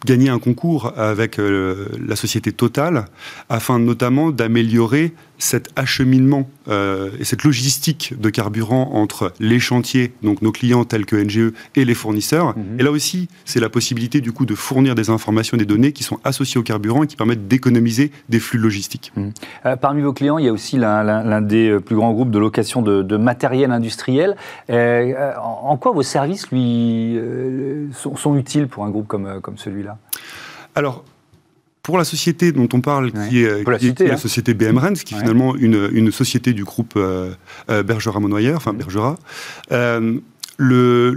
gagné 0.07 0.29
un 0.29 0.39
concours 0.39 0.93
avec 0.97 1.39
la 1.39 2.17
société 2.17 2.53
Total 2.53 3.07
afin 3.49 3.79
notamment 3.79 4.31
d'améliorer 4.31 5.15
cet 5.41 5.71
acheminement 5.75 6.49
euh, 6.69 7.11
et 7.19 7.25
cette 7.25 7.43
logistique 7.43 8.15
de 8.19 8.31
carburant 8.31 8.91
entre 8.93 9.33
les 9.41 9.59
chantiers, 9.59 10.13
donc 10.23 10.43
nos 10.43 10.53
clients 10.53 10.85
tels 10.85 11.07
que 11.07 11.17
NGE 11.17 11.53
et 11.75 11.85
les 11.85 11.95
fournisseurs. 11.95 12.57
Mhm. 12.57 12.79
Et 12.79 12.83
là 12.83 12.91
aussi, 12.91 13.29
c'est 13.45 13.59
la 13.59 13.69
possibilité 13.69 14.21
du 14.21 14.33
coup 14.33 14.47
de 14.47 14.55
fournir 14.55 14.95
des 14.95 15.11
informations, 15.11 15.57
des 15.57 15.65
données 15.65 15.93
qui 15.93 16.05
sont 16.05 16.21
associées 16.25 16.61
au 16.61 16.63
carburant 16.63 17.03
et 17.03 17.07
qui 17.07 17.17
permettent 17.17 17.49
d'économiser 17.49 18.13
des 18.29 18.39
flux 18.39 18.59
logistiques. 18.59 19.13
Mhm. 19.17 19.33
Euh, 19.67 19.77
parmi 19.77 20.03
vos 20.03 20.13
clients, 20.13 20.39
il 20.39 20.45
y 20.45 20.49
a 20.49 20.53
aussi 20.53 20.77
l'un 20.77 21.41
des 21.41 21.79
plus 21.81 21.97
grands 21.97 22.13
groupes 22.13 22.31
de 22.31 22.39
location 22.39 22.83
de, 22.83 23.17
matériel 23.17 23.73
industriel. 23.73 24.37
Euh, 24.71 25.33
en 25.37 25.77
quoi 25.77 25.93
vos 25.93 26.03
services 26.03 26.51
lui 26.51 27.19
sont, 27.93 28.37
utiles 28.37 28.69
pour 28.69 28.85
un 28.85 28.91
groupe 28.91 29.09
comme, 29.09 29.41
comme 29.41 29.59
celui-là? 29.59 29.99
Alors, 30.75 31.05
pour 31.83 31.99
la 31.99 32.05
société 32.05 32.53
dont 32.53 32.69
on 32.73 32.81
parle, 32.81 33.11
qui, 33.29 33.43
est, 33.43 33.65
la, 33.65 34.15
hein. 34.15 34.17
société 34.17 34.55
BM 34.55 34.79
Rennes, 34.79 34.97
qui 34.97 35.15
est 35.15 35.19
finalement 35.19 35.57
une, 35.57 36.11
société 36.13 36.53
du 36.53 36.65
groupe 36.65 36.95
euh, 36.97 37.33
euh, 37.71 37.83
Bergera-Monoyer, 37.83 38.55
enfin 38.55 38.73
Bergera, 38.73 39.17
euh, 39.73 40.19
le, 40.59 41.15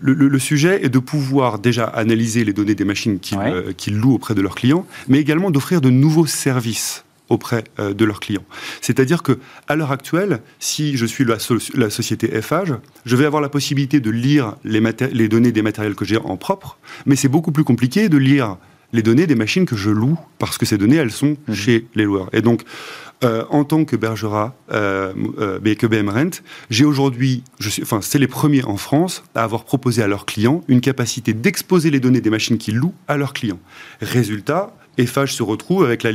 le, 0.00 0.38
sujet 0.38 0.84
est 0.84 0.90
de 0.90 0.98
pouvoir 0.98 1.58
déjà 1.58 1.84
analyser 1.84 2.44
les 2.44 2.52
données 2.52 2.74
des 2.74 2.84
machines 2.84 3.18
qu'ils 3.18 3.96
louent 3.96 4.14
auprès 4.14 4.34
de 4.34 4.42
leurs 4.42 4.54
clients, 4.54 4.86
mais 5.08 5.18
également 5.18 5.50
d'offrir 5.50 5.80
de 5.80 5.88
nouveaux 5.88 6.26
services 6.26 7.04
auprès 7.28 7.64
de 7.78 8.04
leurs 8.04 8.20
clients. 8.20 8.44
C'est-à-dire 8.82 9.22
que 9.22 9.38
à 9.66 9.74
l'heure 9.74 9.90
actuelle, 9.90 10.40
si 10.60 10.96
je 10.96 11.06
suis 11.06 11.24
la, 11.24 11.38
la, 11.74 11.90
société 11.90 12.40
FH, 12.40 12.72
je 13.04 13.16
vais 13.16 13.24
avoir 13.24 13.42
la 13.42 13.48
possibilité 13.48 13.98
de 13.98 14.10
lire 14.10 14.56
les, 14.62 14.80
les 15.12 15.28
données 15.28 15.50
des 15.50 15.62
matériels 15.62 15.94
que 15.94 16.04
j'ai 16.04 16.18
en 16.18 16.36
propre, 16.36 16.78
mais 17.06 17.16
c'est 17.16 17.28
beaucoup 17.28 17.50
plus 17.50 17.64
compliqué 17.64 18.08
de 18.10 18.18
lire 18.18 18.58
les 18.92 19.02
données 19.02 19.26
des 19.26 19.34
machines 19.34 19.66
que 19.66 19.76
je 19.76 19.90
loue, 19.90 20.18
parce 20.38 20.58
que 20.58 20.66
ces 20.66 20.78
données, 20.78 20.96
elles 20.96 21.10
sont 21.10 21.36
mhm. 21.48 21.54
chez 21.54 21.86
les 21.94 22.04
loueurs. 22.04 22.28
Et 22.32 22.42
donc, 22.42 22.62
euh, 23.24 23.44
en 23.48 23.64
tant 23.64 23.84
que 23.86 23.96
Bergera, 23.96 24.54
euh, 24.72 25.14
euh, 25.38 25.74
que 25.74 25.86
BM 25.86 26.10
Rent, 26.10 26.42
j'ai 26.68 26.84
aujourd'hui, 26.84 27.42
enfin, 27.80 28.00
c'est 28.02 28.18
les 28.18 28.26
premiers 28.26 28.64
en 28.64 28.76
France 28.76 29.24
à 29.34 29.42
avoir 29.42 29.64
proposé 29.64 30.02
à 30.02 30.06
leurs 30.06 30.26
clients 30.26 30.62
une 30.68 30.82
capacité 30.82 31.32
d'exposer 31.32 31.90
les 31.90 31.98
données 31.98 32.20
des 32.20 32.28
machines 32.28 32.58
qu'ils 32.58 32.76
louent 32.76 32.94
à 33.08 33.16
leurs 33.16 33.32
clients. 33.32 33.58
Résultat, 34.02 34.76
Eiffage 34.98 35.34
se 35.34 35.42
retrouve 35.42 35.84
avec 35.84 36.02
la, 36.02 36.10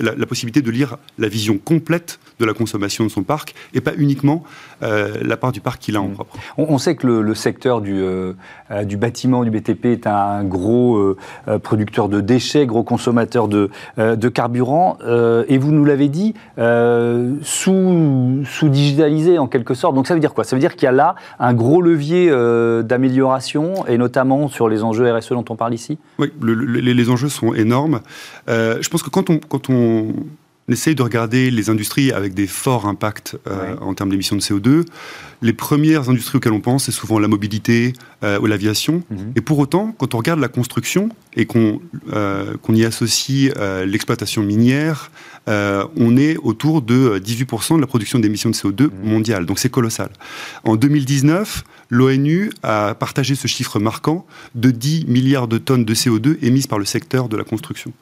la, 0.00 0.26
possibilité 0.26 0.62
de 0.62 0.70
lire 0.70 0.96
la 1.18 1.28
vision 1.28 1.58
complète 1.58 2.18
de 2.38 2.44
la 2.44 2.52
consommation 2.52 3.04
de 3.04 3.08
son 3.08 3.22
parc 3.22 3.54
et 3.74 3.80
pas 3.80 3.92
uniquement 3.96 4.44
euh, 4.82 5.14
la 5.22 5.36
part 5.36 5.52
du 5.52 5.60
parc 5.60 5.80
qu'il 5.80 5.96
a 5.96 6.02
en 6.02 6.08
mmh. 6.08 6.12
propre. 6.12 6.36
On, 6.58 6.78
sait 6.78 6.96
que 6.96 7.06
le, 7.06 7.34
secteur 7.34 7.80
du, 7.80 7.94
euh, 7.94 8.34
euh, 8.70 8.84
du, 8.84 8.96
bâtiment, 8.96 9.42
du 9.42 9.50
BTP, 9.50 9.86
est 9.86 10.06
un 10.06 10.44
gros 10.44 11.16
producteur 11.62 12.08
de 12.08 12.20
déchets, 12.20 12.66
gros 12.66 12.82
consommateur 12.82 13.48
de, 13.48 13.70
de 13.96 14.28
carburant, 14.28 14.98
et 15.48 15.58
vous 15.58 15.72
nous 15.72 15.84
l'avez 15.84 16.08
dit, 16.08 16.34
sous, 16.56 18.42
sous 18.44 18.68
digitalisé 18.68 19.38
en 19.38 19.46
quelque 19.46 19.74
sorte. 19.74 19.94
Donc 19.94 20.06
ça 20.06 20.14
veut 20.14 20.20
dire 20.20 20.34
quoi? 20.34 20.44
Ça 20.44 20.56
veut 20.56 20.60
dire 20.60 20.74
qu'il 20.76 20.84
y 20.84 20.88
a 20.88 20.92
là 20.92 21.14
un 21.38 21.54
gros 21.54 21.80
levier 21.80 22.30
d'amélioration, 22.82 23.86
et 23.86 23.98
notamment 23.98 24.48
sur 24.48 24.68
les 24.68 24.82
enjeux 24.82 25.10
RSE 25.12 25.30
dont 25.30 25.44
on 25.48 25.56
parle 25.56 25.74
ici? 25.74 25.98
Oui, 26.18 26.32
les, 26.42 27.10
enjeux 27.10 27.28
sont 27.28 27.54
énormes. 27.54 28.00
Je 28.48 28.88
pense 28.88 29.02
que 29.02 29.10
quand 29.10 29.30
on, 29.30 29.38
quand 29.38 29.70
on 29.70 30.14
on 30.68 30.72
essaye 30.72 30.94
de 30.94 31.02
regarder 31.02 31.50
les 31.50 31.70
industries 31.70 32.12
avec 32.12 32.34
des 32.34 32.46
forts 32.46 32.86
impacts 32.86 33.36
euh, 33.46 33.76
en 33.80 33.94
termes 33.94 34.10
d'émissions 34.10 34.36
de 34.36 34.40
CO2. 34.40 34.84
Les 35.42 35.52
premières 35.52 36.08
industries 36.08 36.38
auxquelles 36.38 36.52
on 36.52 36.60
pense, 36.60 36.84
c'est 36.84 36.92
souvent 36.92 37.18
la 37.18 37.28
mobilité 37.28 37.92
euh, 38.24 38.40
ou 38.40 38.46
l'aviation. 38.46 39.02
Mhm. 39.10 39.32
Et 39.36 39.40
pour 39.40 39.58
autant, 39.58 39.94
quand 39.98 40.14
on 40.14 40.18
regarde 40.18 40.40
la 40.40 40.48
construction 40.48 41.10
et 41.36 41.46
qu'on 41.46 41.80
euh, 42.12 42.56
y 42.68 42.84
associe 42.84 43.52
l'exploitation 43.86 44.42
minière, 44.42 45.10
on 45.46 46.16
est 46.16 46.36
autour 46.38 46.82
de 46.82 47.18
18% 47.18 47.76
de 47.76 47.80
la 47.80 47.86
production 47.86 48.18
d'émissions 48.18 48.50
de 48.50 48.54
CO2 48.54 48.84
mhm. 48.84 48.90
mondiale. 49.04 49.46
Donc 49.46 49.58
c'est 49.58 49.70
colossal. 49.70 50.10
En 50.64 50.76
2019, 50.76 51.64
l'ONU 51.90 52.50
a 52.62 52.94
partagé 52.94 53.34
ce 53.34 53.46
chiffre 53.46 53.78
marquant 53.78 54.26
de 54.54 54.70
10 54.70 55.06
milliards 55.06 55.48
de 55.48 55.58
tonnes 55.58 55.84
de 55.84 55.94
CO2 55.94 56.38
émises 56.42 56.66
par 56.66 56.78
le 56.78 56.84
secteur 56.84 57.28
de 57.28 57.36
la 57.36 57.44
construction. 57.44 57.92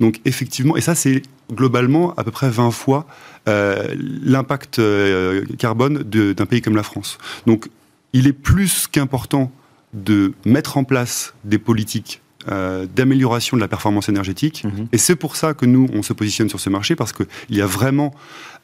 Donc 0.00 0.20
effectivement, 0.24 0.76
et 0.76 0.80
ça 0.80 0.94
c'est 0.94 1.22
globalement 1.52 2.14
à 2.14 2.24
peu 2.24 2.30
près 2.30 2.48
20 2.48 2.70
fois 2.70 3.06
euh, 3.48 3.94
l'impact 3.96 4.78
euh, 4.78 5.44
carbone 5.58 6.02
d'un 6.02 6.46
pays 6.46 6.62
comme 6.62 6.76
la 6.76 6.82
France. 6.82 7.18
Donc 7.46 7.68
il 8.12 8.26
est 8.26 8.32
plus 8.32 8.86
qu'important 8.86 9.52
de 9.92 10.32
mettre 10.44 10.76
en 10.76 10.84
place 10.84 11.34
des 11.44 11.58
politiques 11.58 12.20
euh, 12.50 12.86
d'amélioration 12.94 13.56
de 13.56 13.62
la 13.62 13.68
performance 13.68 14.08
énergétique. 14.08 14.64
Mhm. 14.64 14.88
Et 14.92 14.98
c'est 14.98 15.16
pour 15.16 15.36
ça 15.36 15.54
que 15.54 15.66
nous, 15.66 15.88
on 15.92 16.02
se 16.02 16.12
positionne 16.12 16.48
sur 16.48 16.60
ce 16.60 16.70
marché, 16.70 16.96
parce 16.96 17.12
qu'il 17.12 17.26
y 17.50 17.60
a 17.60 17.66
vraiment 17.66 18.14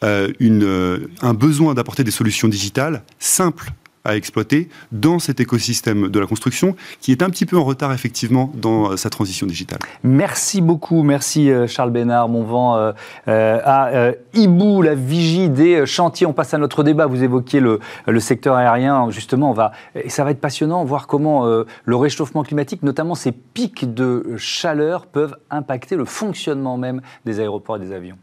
une, 0.03 1.09
un 1.21 1.35
besoin 1.35 1.75
d'apporter 1.75 2.05
des 2.05 2.11
solutions 2.11 2.49
digitales 2.49 3.03
simples 3.19 3.71
à 4.05 4.17
exploiter 4.17 4.69
dans 4.93 5.19
cet 5.19 5.41
écosystème 5.41 6.09
de 6.09 6.21
la 6.21 6.27
construction 6.27 6.75
qui 7.01 7.13
est 7.13 7.23
un 7.23 7.31
petit 7.31 7.47
peu 7.47 7.57
en 7.59 7.65
retard 7.65 7.93
effectivement 7.93 8.51
dans 8.55 8.93
euh, 8.93 8.97
sa 8.97 9.11
transition 9.11 9.47
digitale. 9.47 9.79
Merci 10.03 10.61
beaucoup, 10.61 11.03
merci 11.03 11.51
euh, 11.51 11.67
Charles 11.67 11.91
Bénard, 11.91 12.29
mon 12.29 12.43
vent 12.43 12.77
euh, 12.77 12.93
à 13.27 14.13
Hibou, 14.35 14.83
la 14.83 14.95
vigie 14.95 15.49
des 15.49 15.87
chantiers. 15.87 16.27
On 16.27 16.33
passe 16.33 16.55
à 16.55 16.59
notre 16.59 16.83
débat, 16.83 17.07
vous 17.07 17.23
évoquiez 17.23 17.61
le, 17.61 17.81
le 18.07 18.21
secteur 18.21 18.57
aérien, 18.57 19.11
justement, 19.11 19.51
on 19.51 19.55
va, 19.55 19.73
et 19.95 20.09
ça 20.09 20.25
va 20.25 20.31
être 20.31 20.41
passionnant, 20.41 20.85
voir 20.85 21.07
comment 21.07 21.47
le 21.47 21.97
réchauffement 21.97 22.43
climatique, 22.43 22.83
notamment 22.83 23.15
ces 23.15 23.33
pics 23.33 23.93
de 23.93 24.35
chaleur, 24.37 25.07
peuvent 25.07 25.37
impacter 25.51 25.97
le 25.97 26.05
fonctionnement 26.05 26.77
même 26.77 27.01
des 27.25 27.41
aéroports 27.41 27.77
et 27.77 27.81
des 27.81 27.93
avions. 27.93 28.17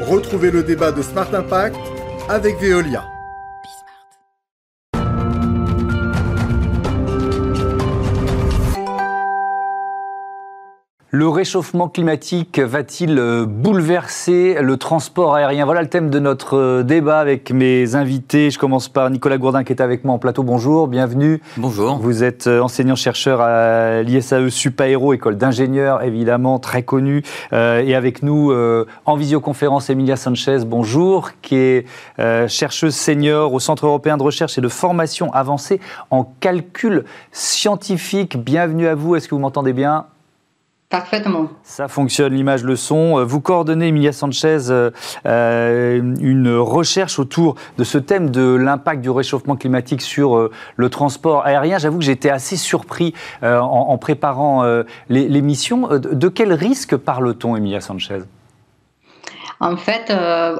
Retrouvez 0.00 0.50
le 0.50 0.62
débat 0.62 0.92
de 0.92 1.02
Smart 1.02 1.32
Impact 1.34 1.76
avec 2.28 2.60
Veolia. 2.60 3.15
Le 11.18 11.30
réchauffement 11.30 11.88
climatique 11.88 12.58
va-t-il 12.58 13.18
euh, 13.18 13.46
bouleverser 13.46 14.58
le 14.60 14.76
transport 14.76 15.34
aérien? 15.34 15.64
Voilà 15.64 15.80
le 15.80 15.88
thème 15.88 16.10
de 16.10 16.18
notre 16.18 16.58
euh, 16.58 16.82
débat 16.82 17.20
avec 17.20 17.50
mes 17.50 17.94
invités. 17.94 18.50
Je 18.50 18.58
commence 18.58 18.90
par 18.90 19.08
Nicolas 19.08 19.38
Gourdin 19.38 19.64
qui 19.64 19.72
est 19.72 19.80
avec 19.80 20.04
moi 20.04 20.12
en 20.14 20.18
plateau. 20.18 20.42
Bonjour, 20.42 20.88
bienvenue. 20.88 21.40
Bonjour. 21.56 21.96
Vous 21.96 22.22
êtes 22.22 22.48
euh, 22.48 22.60
enseignant-chercheur 22.60 23.40
à 23.40 24.02
l'ISAE 24.02 24.50
Supaéro, 24.50 25.14
école 25.14 25.38
d'ingénieurs 25.38 26.02
évidemment, 26.02 26.58
très 26.58 26.82
connue. 26.82 27.22
et 27.50 27.94
avec 27.94 28.22
nous 28.22 28.52
en 29.06 29.16
visioconférence 29.16 29.88
Emilia 29.88 30.16
Sanchez, 30.16 30.58
bonjour, 30.66 31.30
qui 31.40 31.56
est 31.56 31.86
chercheuse 32.48 32.94
senior 32.94 33.54
au 33.54 33.60
Centre 33.60 33.86
européen 33.86 34.18
de 34.18 34.22
recherche 34.22 34.58
et 34.58 34.60
de 34.60 34.68
formation 34.68 35.32
avancée 35.32 35.80
en 36.10 36.24
calcul 36.40 37.04
scientifique. 37.32 38.36
Bienvenue 38.36 38.86
à 38.86 38.94
vous, 38.94 39.16
est-ce 39.16 39.28
que 39.28 39.34
vous 39.34 39.40
m'entendez 39.40 39.72
bien? 39.72 40.04
Parfaitement. 40.88 41.48
Ça 41.64 41.88
fonctionne, 41.88 42.32
l'image, 42.32 42.62
le 42.62 42.76
son. 42.76 43.24
Vous 43.24 43.40
coordonnez, 43.40 43.88
Emilia 43.88 44.12
Sanchez, 44.12 44.70
euh, 44.70 44.92
euh, 45.26 46.00
une 46.20 46.56
recherche 46.56 47.18
autour 47.18 47.56
de 47.76 47.82
ce 47.82 47.98
thème 47.98 48.30
de 48.30 48.54
l'impact 48.54 49.00
du 49.00 49.10
réchauffement 49.10 49.56
climatique 49.56 50.00
sur 50.00 50.36
euh, 50.36 50.52
le 50.76 50.88
transport 50.88 51.44
aérien. 51.44 51.78
J'avoue 51.78 51.98
que 51.98 52.04
j'étais 52.04 52.30
assez 52.30 52.56
surpris 52.56 53.14
en, 53.42 53.98
préparant 53.98 54.64
l'émission. 55.08 55.88
De, 55.88 56.14
de 56.14 56.28
quel 56.28 56.52
risque 56.52 56.96
parle-t-on, 56.96 57.56
Emilia 57.56 57.80
Sanchez? 57.80 58.20
En 59.58 59.76
fait, 59.76 60.12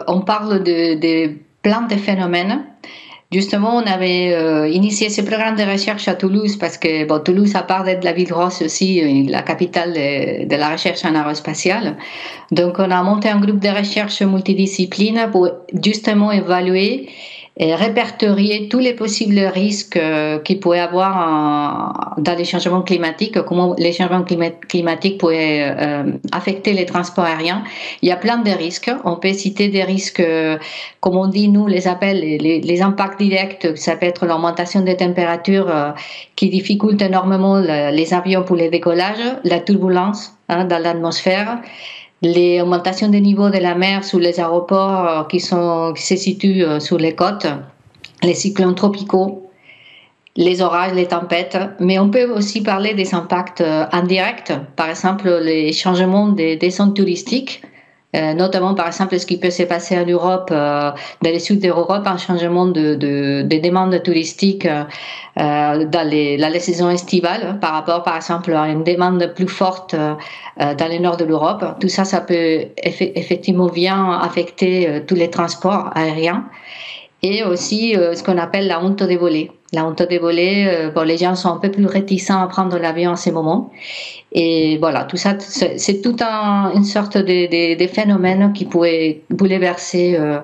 on 0.08 0.22
parle 0.22 0.64
de, 0.64 0.98
de 0.98 1.36
plein 1.62 1.82
de 1.82 1.94
phénomènes 1.94 2.64
Justement, 3.32 3.74
on 3.76 3.86
avait 3.86 4.34
euh, 4.34 4.68
initié 4.68 5.10
ce 5.10 5.20
programme 5.20 5.56
de 5.56 5.64
recherche 5.64 6.06
à 6.06 6.14
Toulouse 6.14 6.56
parce 6.56 6.78
que 6.78 7.04
bon, 7.06 7.18
Toulouse, 7.18 7.56
à 7.56 7.64
part 7.64 7.82
d'être 7.82 8.04
la 8.04 8.12
ville 8.12 8.28
grosse 8.28 8.62
aussi, 8.62 9.02
euh, 9.02 9.28
la 9.28 9.42
capitale 9.42 9.92
de, 9.94 10.46
de, 10.46 10.56
la 10.56 10.70
recherche 10.70 11.04
en 11.04 11.12
aérospatiale. 11.12 11.96
Donc, 12.52 12.78
on 12.78 12.88
a 12.88 13.02
monté 13.02 13.28
un 13.28 13.40
groupe 13.40 13.58
de 13.58 13.68
recherche 13.68 14.22
multidiscipline 14.22 15.28
pour 15.32 15.48
justement 15.84 16.30
évaluer 16.30 17.08
et 17.58 17.74
répertorier 17.74 18.68
tous 18.68 18.80
les 18.80 18.92
possibles 18.92 19.38
risques 19.38 19.96
euh, 19.96 20.38
qu'il 20.40 20.60
pourrait 20.60 20.80
avoir 20.80 22.14
dans 22.18 22.36
les 22.36 22.44
changements 22.44 22.82
climatiques, 22.82 23.40
comment 23.44 23.74
les 23.78 23.92
changements 23.92 24.24
climatiques 24.24 25.18
pourraient 25.18 25.74
euh, 25.78 26.12
affecter 26.32 26.74
les 26.74 26.84
transports 26.84 27.24
aériens. 27.24 27.64
Il 28.02 28.10
y 28.10 28.12
a 28.12 28.16
plein 28.16 28.38
de 28.38 28.50
risques. 28.50 28.90
On 29.04 29.16
peut 29.16 29.32
citer 29.32 29.68
des 29.68 29.84
risques, 29.84 30.20
euh, 30.20 30.58
comme 31.00 31.16
on 31.16 31.28
dit, 31.28 31.48
nous 31.48 31.66
les 31.66 31.88
appelle 31.88 32.20
les, 32.20 32.60
les, 32.60 32.82
impacts 32.82 33.22
directs. 33.22 33.66
Ça 33.76 33.96
peut 33.96 34.04
être 34.04 34.26
l'augmentation 34.26 34.82
des 34.82 34.96
températures 34.96 35.72
qui 36.36 36.50
difficulte 36.50 37.00
énormément 37.00 37.58
les 37.58 38.12
avions 38.12 38.42
pour 38.42 38.56
les 38.56 38.68
décollages, 38.68 39.24
la 39.44 39.60
turbulence 39.60 40.36
hein, 40.50 40.66
dans 40.66 40.82
l'atmosphère 40.82 41.58
les 42.22 42.60
augmentations 42.60 43.08
des 43.08 43.20
niveaux 43.20 43.50
de 43.50 43.58
la 43.58 43.74
mer 43.74 44.04
sous 44.04 44.18
les 44.18 44.40
aéroports 44.40 45.08
euh, 45.08 45.24
qui, 45.24 45.40
sont, 45.40 45.92
qui 45.94 46.02
se 46.02 46.16
situent 46.16 46.64
euh, 46.64 46.80
sur 46.80 46.98
les 46.98 47.14
côtes, 47.14 47.46
les 48.22 48.34
cyclones 48.34 48.74
tropicaux, 48.74 49.50
les 50.36 50.60
orages, 50.60 50.92
les 50.94 51.06
tempêtes, 51.06 51.58
mais 51.80 51.98
on 51.98 52.10
peut 52.10 52.30
aussi 52.30 52.62
parler 52.62 52.94
des 52.94 53.14
impacts 53.14 53.60
euh, 53.60 53.86
indirects, 53.92 54.52
par 54.76 54.88
exemple 54.90 55.30
les 55.42 55.72
changements 55.72 56.28
des 56.28 56.56
descentes 56.56 56.96
touristiques, 56.96 57.62
notamment 58.14 58.74
par 58.74 58.86
exemple 58.86 59.18
ce 59.18 59.26
qui 59.26 59.38
peut 59.38 59.50
se 59.50 59.64
passer 59.64 59.98
en 59.98 60.06
Europe, 60.06 60.48
euh, 60.50 60.90
dans 61.22 61.30
les 61.30 61.38
sud 61.38 61.60
d'Europe, 61.60 62.06
un 62.06 62.16
changement 62.16 62.66
de, 62.66 62.94
de, 62.94 63.42
de 63.42 63.58
demande 63.58 64.02
touristique 64.02 64.66
euh, 64.66 65.84
dans 65.84 66.08
les, 66.08 66.36
la 66.36 66.58
saison 66.58 66.88
estivale 66.88 67.58
par 67.60 67.72
rapport 67.72 68.02
par 68.02 68.16
exemple 68.16 68.52
à 68.54 68.68
une 68.68 68.84
demande 68.84 69.32
plus 69.34 69.48
forte 69.48 69.94
dans 69.94 70.88
le 70.90 70.98
nord 70.98 71.16
de 71.18 71.24
l'Europe? 71.24 71.64
Tout 71.80 71.88
ça, 71.88 72.04
ça 72.04 72.20
peut 72.20 72.66
effectivement 72.78 73.66
bien 73.66 74.12
affecter 74.12 75.02
tous 75.06 75.14
les 75.14 75.28
transports 75.28 75.90
aériens 75.94 76.44
et 77.22 77.44
aussi 77.44 77.94
ce 77.94 78.22
qu'on 78.22 78.38
appelle 78.38 78.66
la 78.66 78.82
honte 78.82 79.02
des 79.02 79.16
volets. 79.16 79.50
La 79.72 79.84
honte 79.84 80.02
des 80.02 80.18
volets, 80.18 80.90
bon, 80.94 81.02
les 81.02 81.18
gens 81.18 81.34
sont 81.34 81.48
un 81.48 81.58
peu 81.58 81.70
plus 81.70 81.86
réticents 81.86 82.40
à 82.40 82.46
prendre 82.46 82.78
l'avion 82.78 83.12
en 83.12 83.16
ces 83.16 83.32
moments. 83.32 83.70
Et 84.38 84.76
voilà, 84.78 85.04
tout 85.04 85.16
ça, 85.16 85.38
c'est 85.38 86.02
tout 86.02 86.16
un, 86.20 86.72
une 86.74 86.84
sorte 86.84 87.16
de, 87.16 87.74
de, 87.74 87.86
phénomène 87.86 88.52
qui 88.52 88.66
pourrait 88.66 89.22
bouleverser 89.30 90.16
euh, 90.18 90.40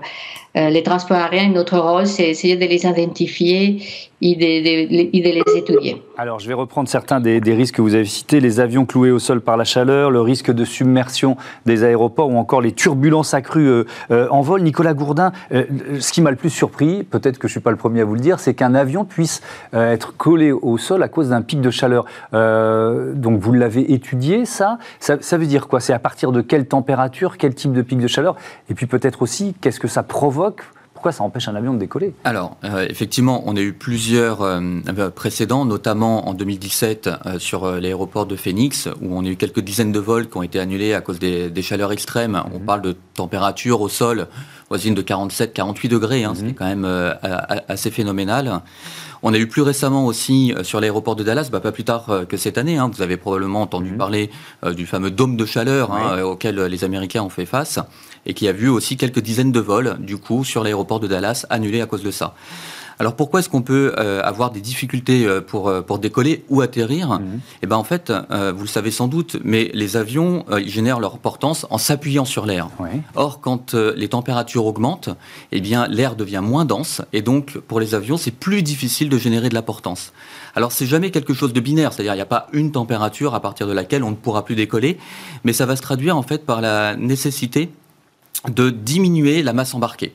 euh, 0.56 0.70
les 0.70 0.82
transports 0.82 1.18
aériens. 1.18 1.50
Notre 1.50 1.78
rôle, 1.78 2.06
c'est 2.06 2.28
essayer 2.28 2.56
de 2.56 2.64
les 2.64 2.86
identifier 2.86 3.82
et 4.22 4.36
de, 4.36 5.30
les 5.30 5.42
étudier. 5.56 6.00
Alors, 6.16 6.38
je 6.38 6.46
vais 6.46 6.54
reprendre 6.54 6.88
certains 6.88 7.20
des, 7.20 7.40
risques 7.52 7.76
que 7.76 7.82
vous 7.82 7.94
avez 7.94 8.04
cités 8.04 8.40
les 8.40 8.60
avions 8.60 8.86
cloués 8.86 9.10
au 9.10 9.18
sol 9.18 9.40
par 9.40 9.56
la 9.56 9.64
chaleur, 9.64 10.10
le 10.10 10.20
risque 10.20 10.52
de 10.52 10.64
submersion 10.64 11.36
des 11.66 11.82
aéroports 11.82 12.30
ou 12.30 12.36
encore 12.36 12.60
les 12.60 12.72
turbulences 12.72 13.34
accrues 13.34 13.68
euh, 13.68 13.84
euh, 14.10 14.28
en 14.30 14.40
vol. 14.40 14.62
Nicolas 14.62 14.94
Gourdin, 14.94 15.32
euh, 15.52 15.64
ce 15.98 16.12
qui 16.12 16.20
m'a 16.20 16.30
le 16.30 16.36
plus 16.36 16.50
surpris, 16.50 17.02
peut-être 17.02 17.38
que 17.38 17.48
je 17.48 17.52
ne 17.52 17.56
suis 17.56 17.60
pas 17.60 17.72
le 17.72 17.76
premier 17.76 18.02
à 18.02 18.04
vous 18.04 18.14
le 18.14 18.20
dire, 18.20 18.38
c'est 18.38 18.54
qu'un 18.54 18.74
avion 18.74 19.04
puisse 19.12 19.40
être 19.72 20.16
collé 20.16 20.52
au 20.52 20.78
sol 20.78 21.02
à 21.02 21.08
cause 21.08 21.30
d'un 21.30 21.42
pic 21.42 21.60
de 21.60 21.70
chaleur. 21.70 22.04
donc, 22.32 23.40
vous 23.40 23.52
l'avez 23.52 23.92
étudié, 23.92 24.44
ça, 24.44 24.78
ça 25.00 25.16
Ça 25.20 25.38
veut 25.38 25.46
dire 25.46 25.68
quoi? 25.68 25.80
C'est 25.80 25.92
à 25.92 25.98
partir 25.98 26.32
de 26.32 26.40
quelle 26.40 26.66
température, 26.66 27.36
quel 27.38 27.54
type 27.54 27.72
de 27.72 27.82
pic 27.82 27.98
de 27.98 28.06
chaleur? 28.06 28.36
Et 28.68 28.74
puis 28.74 28.86
peut-être 28.86 29.22
aussi, 29.22 29.54
qu'est-ce 29.60 29.80
que 29.80 29.88
ça 29.88 30.02
provoque? 30.02 30.62
Pourquoi 31.02 31.10
ça 31.10 31.24
empêche 31.24 31.48
un 31.48 31.56
avion 31.56 31.74
de 31.74 31.80
décoller? 31.80 32.14
Alors, 32.22 32.56
effectivement, 32.88 33.42
on 33.46 33.56
a 33.56 33.60
eu 33.60 33.72
plusieurs 33.72 34.46
précédents, 35.16 35.64
notamment 35.64 36.28
en 36.28 36.32
2017 36.34 37.10
sur 37.38 37.66
l'aéroport 37.72 38.24
de 38.24 38.36
Phoenix, 38.36 38.88
où 39.00 39.16
on 39.16 39.24
a 39.24 39.28
eu 39.28 39.34
quelques 39.34 39.58
dizaines 39.58 39.90
de 39.90 39.98
vols 39.98 40.28
qui 40.28 40.36
ont 40.36 40.44
été 40.44 40.60
annulés 40.60 40.94
à 40.94 41.00
cause 41.00 41.18
des, 41.18 41.62
chaleurs 41.62 41.90
extrêmes. 41.90 42.40
On 42.54 42.60
mhm. 42.60 42.66
parle 42.66 42.82
de 42.82 42.96
température 43.14 43.80
au 43.80 43.88
sol 43.88 44.28
voisine 44.72 44.94
de 44.94 45.02
47-48 45.02 45.88
degrés, 45.88 46.24
hein, 46.24 46.34
mhm. 46.34 46.54
quand 46.54 46.64
même 46.64 46.86
assez 47.68 47.90
phénoménal. 47.90 48.62
On 49.24 49.32
a 49.32 49.38
eu 49.38 49.46
plus 49.46 49.62
récemment 49.62 50.04
aussi 50.06 50.52
euh, 50.52 50.64
sur 50.64 50.80
l'aéroport 50.80 51.14
de 51.14 51.22
Dallas, 51.22 51.48
bah, 51.50 51.60
pas 51.60 51.70
plus 51.70 51.84
tard 51.84 52.10
euh, 52.10 52.24
que 52.24 52.36
cette 52.36 52.58
année, 52.58 52.76
hein, 52.76 52.90
vous 52.92 53.02
avez 53.02 53.16
probablement 53.16 53.62
entendu 53.62 53.92
mhm. 53.92 53.96
parler 53.96 54.30
euh, 54.64 54.74
du 54.74 54.84
fameux 54.84 55.12
dôme 55.12 55.36
de 55.36 55.46
chaleur 55.46 55.92
hein, 55.92 56.22
auquel 56.22 56.60
les 56.60 56.84
Américains 56.84 57.22
ont 57.22 57.28
fait 57.28 57.46
face 57.46 57.78
et 58.26 58.34
qui 58.34 58.48
a 58.48 58.52
vu 58.52 58.68
aussi 58.68 58.96
quelques 58.96 59.20
dizaines 59.20 59.52
de 59.52 59.60
vols, 59.60 59.96
du 60.00 60.16
coup, 60.16 60.44
sur 60.44 60.64
l'aéroport 60.64 60.98
de 60.98 61.06
Dallas 61.06 61.46
annulés 61.50 61.80
à 61.80 61.86
cause 61.86 62.02
de 62.02 62.10
ça. 62.10 62.34
Alors 62.98 63.16
pourquoi 63.16 63.40
est-ce 63.40 63.48
qu'on 63.48 63.62
peut 63.62 63.94
euh, 63.98 64.20
avoir 64.22 64.50
des 64.50 64.60
difficultés 64.60 65.24
euh, 65.26 65.40
pour, 65.40 65.68
euh, 65.68 65.82
pour 65.82 65.98
décoller 65.98 66.44
ou 66.48 66.60
atterrir 66.60 67.20
mhm. 67.20 67.40
Eh 67.62 67.66
ben 67.66 67.76
en 67.76 67.84
fait, 67.84 68.10
vous 68.10 68.62
le 68.62 68.68
savez 68.68 68.90
sans 68.90 69.08
doute, 69.08 69.36
mais 69.44 69.70
les 69.74 69.96
avions 69.96 70.44
ils 70.58 70.68
génèrent 70.68 71.00
leur 71.00 71.18
portance 71.18 71.66
en 71.70 71.78
s'appuyant 71.78 72.24
sur 72.24 72.46
l'air. 72.46 72.68
Or, 73.14 73.40
quand 73.40 73.74
les 73.74 74.08
températures 74.08 74.66
augmentent, 74.66 75.10
eh 75.52 75.60
bien 75.60 75.86
l'air 75.86 76.16
devient 76.16 76.40
moins 76.42 76.64
dense 76.64 77.02
et 77.12 77.22
donc 77.22 77.58
pour 77.58 77.80
les 77.80 77.94
avions 77.94 78.16
c'est 78.16 78.32
plus 78.32 78.62
difficile 78.62 79.08
de 79.08 79.18
générer 79.18 79.48
de 79.48 79.54
la 79.54 79.62
portance. 79.62 80.12
Alors 80.54 80.72
c'est 80.72 80.86
jamais 80.86 81.10
quelque 81.10 81.34
chose 81.34 81.52
de 81.52 81.60
binaire, 81.60 81.92
c'est-à-dire 81.92 82.14
il 82.14 82.16
n'y 82.16 82.22
a 82.22 82.26
pas 82.26 82.48
une 82.52 82.72
température 82.72 83.34
à 83.34 83.40
partir 83.40 83.66
de 83.66 83.72
laquelle 83.72 84.02
on 84.02 84.10
ne 84.10 84.16
pourra 84.16 84.44
plus 84.44 84.56
décoller, 84.56 84.98
mais 85.44 85.52
ça 85.52 85.66
va 85.66 85.76
se 85.76 85.82
traduire 85.82 86.16
en 86.16 86.22
fait 86.22 86.44
par 86.44 86.60
la 86.60 86.96
nécessité 86.96 87.70
de 88.48 88.70
diminuer 88.70 89.42
la 89.42 89.52
masse 89.52 89.74
embarquée. 89.74 90.14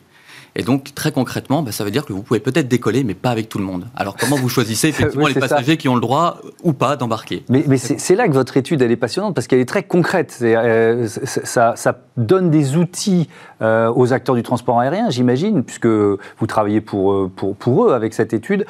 Et 0.58 0.64
donc, 0.64 0.96
très 0.96 1.12
concrètement, 1.12 1.62
bah, 1.62 1.72
ça 1.72 1.84
veut 1.84 1.92
dire 1.92 2.04
que 2.04 2.12
vous 2.12 2.24
pouvez 2.24 2.40
peut-être 2.40 2.68
décoller, 2.68 3.04
mais 3.04 3.14
pas 3.14 3.30
avec 3.30 3.48
tout 3.48 3.60
le 3.60 3.64
monde. 3.64 3.86
Alors, 3.96 4.18
comment 4.18 4.36
vous 4.36 4.50
choisissez 4.50 4.88
effectivement 4.90 5.28
les 5.28 5.36
passagers 5.36 5.78
qui 5.78 5.88
ont 5.88 5.94
le 5.94 6.02
droit 6.02 6.42
ou 6.64 6.74
pas 6.74 6.96
d'embarquer? 6.96 7.44
Mais, 7.48 7.78
c'est 7.78 8.16
là 8.16 8.28
que 8.28 8.34
votre 8.34 8.58
étude, 8.58 8.82
elle 8.82 8.92
est 8.92 8.98
passionnante, 8.98 9.36
parce 9.36 9.46
qu'elle 9.46 9.60
est 9.60 9.66
très 9.66 9.84
concrète. 9.84 10.40
Euh, 10.42 11.08
ça, 11.08 12.00
donne 12.18 12.50
des 12.50 12.76
outils 12.76 13.30
euh, 13.62 13.94
aux 13.96 14.12
acteurs 14.12 14.34
du 14.34 14.42
transport 14.42 14.80
aérien, 14.80 15.12
j'imagine, 15.12 15.64
puisque 15.64 15.86
vous 15.86 16.48
travaillez 16.48 16.82
pour, 16.82 17.14
euh, 17.14 17.32
pour, 17.34 17.56
pour 17.56 17.86
eux 17.86 17.94
avec 17.94 18.16
cette 18.16 18.34
étude, 18.34 18.66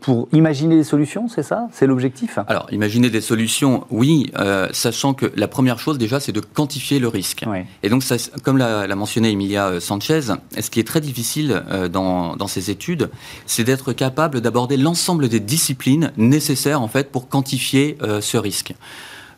pour 0.00 0.28
imaginer 0.32 0.74
des 0.74 0.84
solutions, 0.84 1.28
c'est 1.28 1.44
ça? 1.44 1.68
C'est 1.70 1.86
l'objectif? 1.86 2.40
Alors, 2.48 2.66
imaginer 2.72 3.08
des 3.10 3.20
solutions, 3.20 3.84
oui, 3.90 4.32
sachant 4.72 5.14
que 5.14 5.30
la 5.36 5.46
première 5.46 5.78
chose, 5.78 5.98
déjà, 5.98 6.18
c'est 6.18 6.32
de 6.32 6.40
quantifier 6.40 6.98
le 6.98 7.06
risque. 7.06 7.44
Et 7.84 7.88
donc, 7.88 8.02
ça, 8.02 8.16
comme 8.42 8.58
l'a 8.58 8.96
mentionné 8.96 9.30
Emilia 9.30 9.78
Sanchez, 9.78 10.22
ce 10.58 10.70
qui 10.70 10.80
est 10.80 10.86
très 10.86 11.00
difficile 11.00 11.11
euh, 11.50 11.88
dans, 11.88 12.36
dans 12.36 12.48
ces 12.48 12.70
études, 12.70 13.10
c'est 13.46 13.64
d'être 13.64 13.92
capable 13.92 14.40
d'aborder 14.40 14.76
l'ensemble 14.76 15.28
des 15.28 15.40
disciplines 15.40 16.12
nécessaires 16.16 16.82
en 16.82 16.88
fait 16.88 17.10
pour 17.10 17.28
quantifier 17.28 17.98
euh, 18.02 18.20
ce 18.20 18.36
risque. 18.36 18.74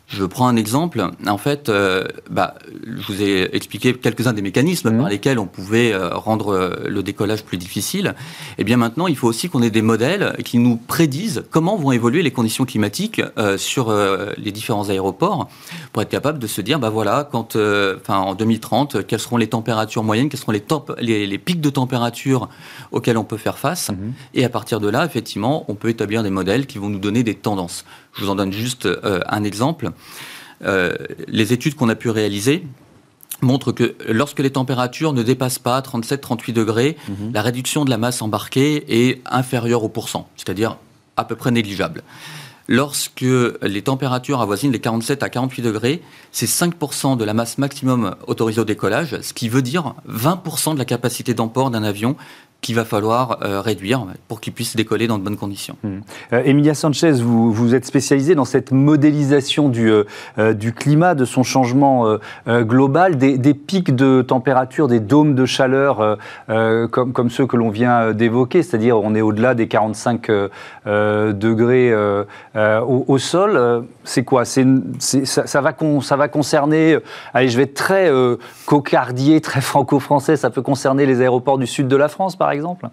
Je 0.07 0.23
prends 0.23 0.47
un 0.47 0.55
exemple. 0.55 1.03
En 1.25 1.37
fait, 1.37 1.67
euh, 1.67 2.03
bah, 2.29 2.55
je 2.85 3.11
vous 3.11 3.23
ai 3.23 3.55
expliqué 3.55 3.93
quelques-uns 3.95 4.33
des 4.33 4.43
mécanismes 4.43 4.91
par 4.91 5.05
mhm. 5.05 5.09
lesquels 5.09 5.39
on 5.39 5.47
pouvait 5.47 5.93
euh, 5.93 6.09
rendre 6.09 6.53
euh, 6.53 6.85
le 6.87 7.01
décollage 7.01 7.43
plus 7.43 7.57
difficile. 7.57 8.13
Et 8.51 8.53
eh 8.59 8.63
bien 8.63 8.77
maintenant, 8.77 9.07
il 9.07 9.17
faut 9.17 9.27
aussi 9.27 9.49
qu'on 9.49 9.63
ait 9.63 9.71
des 9.71 9.81
modèles 9.81 10.35
qui 10.43 10.59
nous 10.59 10.77
prédisent 10.77 11.43
comment 11.49 11.75
vont 11.75 11.91
évoluer 11.91 12.21
les 12.21 12.31
conditions 12.31 12.65
climatiques 12.65 13.21
sur 13.57 13.93
les 14.37 14.51
différents 14.51 14.89
aéroports 14.89 15.49
pour 15.91 16.01
être 16.01 16.09
capable 16.09 16.39
de 16.39 16.47
se 16.47 16.61
dire, 16.61 16.79
bah 16.79 16.89
voilà, 16.89 17.27
quand, 17.29 17.55
enfin, 17.55 18.17
en 18.17 18.35
2030, 18.35 19.05
quelles 19.05 19.19
seront 19.19 19.37
les 19.37 19.47
températures 19.47 20.03
moyennes, 20.03 20.29
quels 20.29 20.39
seront 20.39 20.51
les, 20.51 21.27
les, 21.27 21.37
pics 21.37 21.61
de 21.61 21.69
température 21.69 22.49
auxquels 22.91 23.17
on 23.17 23.23
peut 23.23 23.37
faire 23.37 23.57
face. 23.57 23.89
Mhm. 23.89 24.13
Et 24.33 24.45
à 24.45 24.49
partir 24.49 24.79
de 24.79 24.89
là, 24.89 25.05
effectivement, 25.05 25.65
on 25.67 25.75
peut 25.75 25.89
établir 25.89 26.23
des 26.23 26.29
modèles 26.29 26.65
qui 26.65 26.77
vont 26.77 26.89
nous 26.89 26.99
donner 26.99 27.23
des 27.23 27.35
tendances. 27.35 27.85
Je 28.15 28.23
vous 28.23 28.29
en 28.29 28.35
donne 28.35 28.53
juste 28.53 28.85
euh, 28.85 29.19
un 29.27 29.43
exemple. 29.43 29.91
Euh, 30.63 30.95
les 31.27 31.53
études 31.53 31.75
qu'on 31.75 31.89
a 31.89 31.95
pu 31.95 32.09
réaliser 32.09 32.65
montrent 33.41 33.73
que 33.73 33.95
lorsque 34.07 34.39
les 34.39 34.51
températures 34.51 35.13
ne 35.13 35.21
dépassent 35.21 35.59
pas 35.59 35.79
37-38 35.81 36.53
degrés, 36.53 36.97
mhm. 37.09 37.33
la 37.33 37.41
réduction 37.41 37.83
de 37.83 37.89
la 37.89 37.97
masse 37.97 38.21
embarquée 38.21 38.85
est 38.87 39.21
inférieure 39.25 39.83
au 39.83 39.89
pourcent, 39.89 40.29
c'est-à-dire 40.37 40.77
à 41.17 41.25
peu 41.25 41.35
près 41.35 41.51
négligeable. 41.51 42.03
Lorsque 42.67 43.25
les 43.61 43.81
températures 43.83 44.41
avoisinent 44.41 44.71
les 44.71 44.79
47 44.79 45.21
à 45.21 45.29
48 45.29 45.61
degrés, 45.61 46.01
c'est 46.31 46.47
5% 46.47 47.15
de 47.15 47.23
la 47.23 47.35
masse 47.35 47.59
maximum 47.59 48.15
autorisée 48.25 48.61
au 48.61 48.65
décollage, 48.65 49.21
ce 49.21 49.33
qui 49.33 49.49
veut 49.49 49.61
dire 49.61 49.93
20% 50.09 50.73
de 50.73 50.79
la 50.79 50.85
capacité 50.85 51.35
d'emport 51.35 51.69
d'un 51.69 51.83
avion 51.83 52.15
qu'il 52.65 52.75
va 52.75 52.83
falloir 52.83 53.37
euh, 53.43 53.61
réduire 53.61 54.07
pour 54.27 54.41
qu'il 54.41 54.51
puisse 54.51 54.75
décoller 54.75 55.05
dans 55.05 55.19
de 55.19 55.23
bonnes 55.23 55.37
conditions. 55.37 55.77
Mmh. 55.83 55.89
Euh, 56.33 56.41
Emilia 56.45 56.73
Sanchez, 56.73 57.11
vous, 57.11 57.51
vous 57.51 57.75
êtes 57.75 57.85
spécialisée 57.85 58.33
dans 58.33 58.43
cette 58.43 58.71
modélisation 58.71 59.69
du, 59.69 59.87
euh, 59.91 60.03
climat, 60.75 61.13
de 61.13 61.25
son 61.25 61.43
changement 61.43 62.17
global, 62.47 63.17
des, 63.17 63.53
pics 63.53 63.95
de 63.95 64.23
température, 64.23 64.87
des 64.87 64.99
dômes 64.99 65.35
de 65.35 65.45
chaleur 65.45 66.17
comme, 66.47 67.29
ceux 67.29 67.45
que 67.45 67.55
l'on 67.55 67.69
vient 67.69 68.13
d'évoquer, 68.13 68.63
c'est-à-dire 68.63 68.97
on 68.97 69.13
est 69.13 69.21
au-delà 69.21 69.53
des 69.53 69.67
45 69.67 70.27
degrés 70.85 71.93
au, 72.55 73.17
sol. 73.19 73.85
C'est 74.03 74.23
quoi? 74.23 74.43
Ça, 74.45 74.63
va 75.61 75.75
ça 76.01 76.15
va 76.15 76.27
concerner, 76.27 76.97
allez 77.33 77.49
je 77.49 77.57
vais 77.57 77.63
être 77.63 77.75
très 77.75 78.11
cocardier, 78.65 79.39
très 79.41 79.61
franco-français, 79.61 80.35
ça 80.35 80.49
peut 80.49 80.63
concerner 80.63 81.05
les 81.05 81.21
aéroports 81.21 81.59
du 81.59 81.67
sud 81.67 81.87
de 81.87 81.95
la 81.95 82.07
France 82.07 82.35
par 82.35 82.49
exemple 82.49 82.54
exemple? 82.55 82.89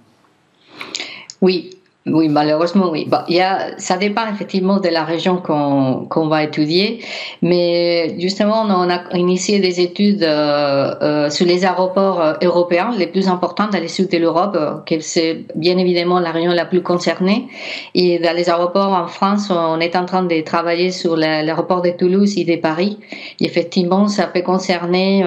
Oui, 1.41 1.82
oui, 2.05 2.29
malheureusement, 2.29 2.91
oui. 2.91 3.09
il 3.29 3.37
y 3.37 3.41
a, 3.41 3.79
ça 3.79 3.97
dépend 3.97 4.23
effectivement 4.29 4.81
de 4.81 4.89
la 4.89 5.05
région 5.05 5.37
qu'on 5.37 6.27
va 6.27 6.43
étudier, 6.43 6.99
mais 7.43 8.19
justement, 8.19 8.63
on 8.63 8.91
a 8.91 9.17
initié 9.17 9.61
des 9.61 9.81
études 9.81 10.25
euh, 10.25 10.95
euh, 11.01 11.31
sur 11.31 11.47
les 11.47 11.65
aéroports 11.65 12.21
euh, 12.21 12.33
européens 12.43 12.91
les 12.99 13.07
plus 13.07 13.29
importants 13.29 13.69
dans 13.69 13.79
le 13.79 13.87
sud 13.87 14.11
de 14.11 14.19
l'Europe, 14.19 14.59
que 14.85 14.99
c'est 14.99 15.45
bien 15.55 15.79
évidemment 15.79 16.19
la 16.19 16.33
région 16.33 16.51
la 16.51 16.65
plus 16.65 16.83
concernée. 16.83 17.47
Et 17.95 18.19
dans 18.19 18.35
les 18.35 18.51
aéroports 18.51 18.93
en 18.93 19.07
France, 19.07 19.51
on 19.51 19.79
est 19.79 19.95
en 19.95 20.05
train 20.05 20.25
de 20.25 20.41
travailler 20.41 20.91
sur 20.91 21.17
l'aéroport 21.17 21.83
de 21.83 21.91
Toulouse 21.91 22.37
et 22.37 22.45
de 22.45 22.57
Paris. 22.57 22.99
Effectivement, 23.39 24.09
ça 24.09 24.27
peut 24.27 24.43
concerner, 24.43 25.25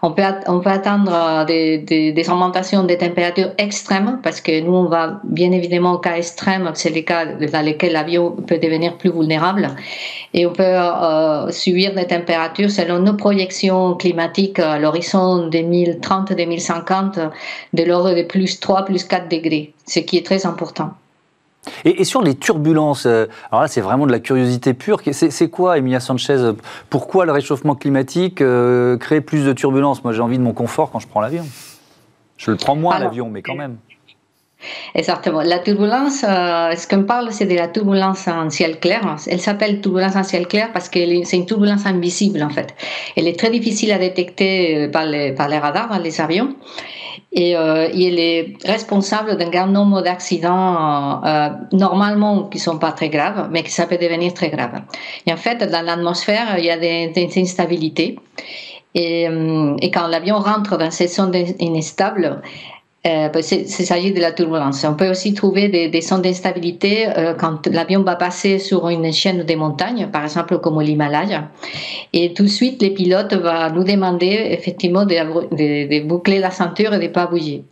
on, 0.00 0.12
peut, 0.12 0.22
on 0.46 0.60
peut 0.60 0.70
attendre 0.70 1.44
des, 1.46 1.76
des, 1.76 2.12
des 2.12 2.30
augmentations 2.30 2.84
des 2.84 2.96
températures 2.96 3.50
extrêmes, 3.58 4.20
parce 4.22 4.40
que 4.40 4.58
nous, 4.62 4.72
on 4.72 4.86
va 4.86 5.20
bien 5.24 5.52
évidemment 5.52 5.97
cas 5.98 6.16
extrêmes, 6.16 6.70
c'est 6.74 6.90
les 6.90 7.04
cas 7.04 7.26
dans 7.26 7.64
lesquels 7.64 7.92
l'avion 7.92 8.30
peut 8.32 8.58
devenir 8.58 8.96
plus 8.96 9.10
vulnérable. 9.10 9.68
Et 10.34 10.46
on 10.46 10.52
peut 10.52 10.62
euh, 10.62 11.50
subir 11.50 11.94
des 11.94 12.06
températures 12.06 12.70
selon 12.70 12.98
nos 13.00 13.14
projections 13.14 13.94
climatiques 13.94 14.58
à 14.58 14.78
l'horizon 14.78 15.48
2030-2050 15.48 17.30
de 17.72 17.82
l'ordre 17.84 18.14
de 18.14 18.22
plus 18.22 18.60
3, 18.60 18.84
plus 18.84 19.04
4 19.04 19.28
degrés, 19.28 19.72
ce 19.86 20.00
qui 20.00 20.16
est 20.16 20.26
très 20.26 20.46
important. 20.46 20.90
Et, 21.84 22.04
sur 22.04 22.22
les 22.22 22.34
turbulences, 22.34 23.06
euh, 23.06 23.26
alors 23.50 23.62
là 23.62 23.68
c'est 23.68 23.80
vraiment 23.80 24.06
de 24.06 24.12
la 24.12 24.20
curiosité 24.20 24.74
pure. 24.74 25.00
C'est 25.12 25.50
quoi, 25.50 25.76
Emilia 25.78 26.00
Sanchez 26.00 26.52
Pourquoi 26.88 27.26
le 27.26 27.32
réchauffement 27.32 27.74
climatique 27.74 28.40
euh, 28.40 28.96
crée 28.96 29.20
plus 29.20 29.44
de 29.44 29.52
turbulences? 29.52 30.02
Moi 30.04 30.12
j'ai 30.12 30.20
envie 30.20 30.38
de 30.38 30.42
mon 30.42 30.54
confort 30.54 30.90
quand 30.90 30.98
je 30.98 31.08
prends 31.08 31.20
l'avion. 31.20 31.44
Je 32.36 32.52
le 32.52 32.56
prends 32.56 32.76
moins 32.76 32.98
l'avion, 32.98 33.28
mais 33.28 33.42
quand 33.42 33.56
même. 33.56 33.76
Exactement. 34.94 35.42
La 35.42 35.60
turbulence, 35.60 36.24
euh, 36.24 36.74
ce 36.74 36.88
qu'on 36.88 37.04
parle, 37.04 37.32
c'est 37.32 37.46
de 37.46 37.54
la 37.54 37.68
turbulence 37.68 38.26
en 38.26 38.50
ciel 38.50 38.80
clair. 38.80 39.16
Elle 39.28 39.40
s'appelle 39.40 39.80
turbulence 39.80 40.16
en 40.16 40.24
ciel 40.24 40.48
clair 40.48 40.70
parce 40.72 40.88
que 40.88 40.98
c'est 41.24 41.36
une 41.36 41.46
turbulence 41.46 41.86
invisible, 41.86 42.42
en 42.42 42.50
fait. 42.50 42.74
Elle 43.16 43.28
est 43.28 43.38
très 43.38 43.50
difficile 43.50 43.92
à 43.92 43.98
détecter 43.98 44.86
euh, 44.86 44.90
par 44.90 45.06
les, 45.06 45.58
radars, 45.58 45.88
par 45.88 46.00
les 46.00 46.20
avions. 46.20 46.56
Et, 47.30 47.56
euh, 47.56 47.88
elle 47.92 48.18
est 48.18 48.56
responsable 48.64 49.36
d'un 49.36 49.48
grand 49.48 49.68
nombre 49.68 50.02
d'accidents, 50.02 51.22
euh, 51.24 51.48
normalement, 51.72 52.44
qui 52.44 52.58
sont 52.58 52.78
pas 52.78 52.92
très 52.92 53.10
graves, 53.10 53.48
mais 53.52 53.62
qui 53.62 53.70
ça 53.70 53.86
devenir 53.86 54.34
très 54.34 54.50
grave. 54.50 54.80
Et 55.26 55.32
en 55.32 55.36
fait, 55.36 55.58
dans 55.70 55.84
l'atmosphère, 55.84 56.58
il 56.58 56.64
y 56.64 56.70
a 56.70 56.78
des, 56.78 57.12
instabilités. 57.36 58.18
Et, 58.94 59.28
quand 59.92 60.08
l'avion 60.08 60.38
rentre 60.38 60.76
dans 60.78 60.90
cette 60.90 61.12
zone 61.12 61.32
instable, 61.60 62.40
euh, 63.06 63.28
ben, 63.28 63.42
il 63.52 63.68
s'agit 63.68 64.12
de 64.12 64.20
la 64.20 64.32
turbulence. 64.32 64.84
On 64.84 64.94
peut 64.94 65.08
aussi 65.08 65.32
trouver 65.32 65.68
des, 65.68 65.88
des 65.88 66.00
d'instabilité 66.00 67.06
euh, 67.06 67.32
quand 67.34 67.66
l'avion 67.68 68.02
va 68.02 68.16
passer 68.16 68.58
sur 68.58 68.88
une 68.88 69.12
chaîne 69.12 69.44
de 69.44 69.54
montagnes, 69.54 70.08
par 70.08 70.24
exemple 70.24 70.58
comme 70.58 70.80
l'Himalaya. 70.82 71.48
Et 72.12 72.34
tout 72.34 72.42
de 72.42 72.48
suite, 72.48 72.82
les 72.82 72.90
pilotes 72.90 73.34
vont 73.34 73.72
nous 73.74 73.84
demander 73.84 74.48
effectivement 74.50 75.04
de, 75.04 75.14
de, 75.14 76.00
de 76.00 76.06
boucler 76.06 76.40
la 76.40 76.50
ceinture 76.50 76.92
et 76.92 76.98
de 76.98 77.04
ne 77.04 77.08
pas 77.08 77.26
bouger. 77.26 77.62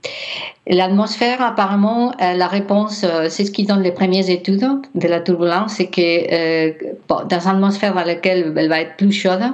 L'atmosphère, 0.69 1.41
apparemment, 1.43 2.11
euh, 2.21 2.35
la 2.35 2.49
réponse, 2.49 3.05
euh, 3.05 3.29
c'est 3.31 3.45
ce 3.45 3.53
qui 3.53 3.63
donne 3.63 3.83
les 3.83 3.93
premières 3.93 4.29
études 4.29 4.67
de 4.97 5.07
la 5.07 5.21
turbulence, 5.21 5.75
c'est 5.75 5.87
que 5.87 6.01
euh, 6.01 6.73
dans 7.09 7.39
une 7.39 7.51
atmosphère 7.51 7.95
dans 7.95 8.03
laquelle 8.03 8.53
elle 8.57 8.69
va 8.69 8.81
être 8.81 8.97
plus 8.97 9.13
chaude, 9.13 9.45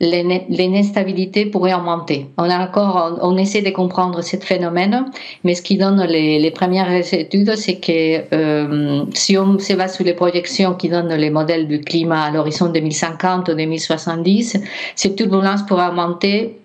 l'instabilité 0.00 1.46
pourrait 1.46 1.74
augmenter. 1.74 2.28
On 2.38 2.48
a 2.48 2.58
encore, 2.60 3.18
on, 3.22 3.36
essaie 3.36 3.62
de 3.62 3.70
comprendre 3.70 4.22
ce 4.22 4.36
phénomène, 4.36 5.06
mais 5.42 5.56
ce 5.56 5.62
qui 5.62 5.76
donne 5.76 6.00
les, 6.04 6.38
les 6.38 6.50
premières 6.52 6.92
études, 7.12 7.56
c'est 7.56 7.80
que 7.80 9.08
si 9.12 9.36
on 9.36 9.58
se 9.58 9.72
base 9.72 9.96
sur 9.96 10.04
les 10.04 10.14
projections 10.14 10.74
qui 10.74 10.88
donnent 10.88 11.14
les 11.14 11.30
modèles 11.30 11.66
du 11.66 11.80
climat 11.80 12.24
à 12.24 12.30
l'horizon 12.30 12.68
2050 12.68 13.48
ou 13.48 13.54
2070, 13.54 14.58
cette 14.94 15.16
turbulence 15.16 15.62
pourrait 15.66 15.88
augmenter 15.88 16.60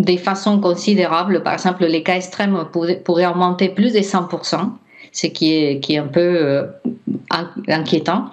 de 0.00 0.16
façon 0.16 0.60
considérable. 0.60 1.42
Par 1.42 1.54
exemple, 1.54 1.84
les 1.86 2.02
cas 2.02 2.16
extrêmes 2.16 2.64
pourraient, 2.72 3.26
augmenter 3.26 3.68
plus 3.68 3.92
de 3.92 4.00
100%, 4.00 4.70
ce 5.12 5.26
qui 5.26 5.54
est, 5.54 5.80
qui 5.80 5.94
est 5.94 5.98
un 5.98 6.06
peu 6.06 6.20
euh, 6.20 6.66
inquiétant. 7.68 8.26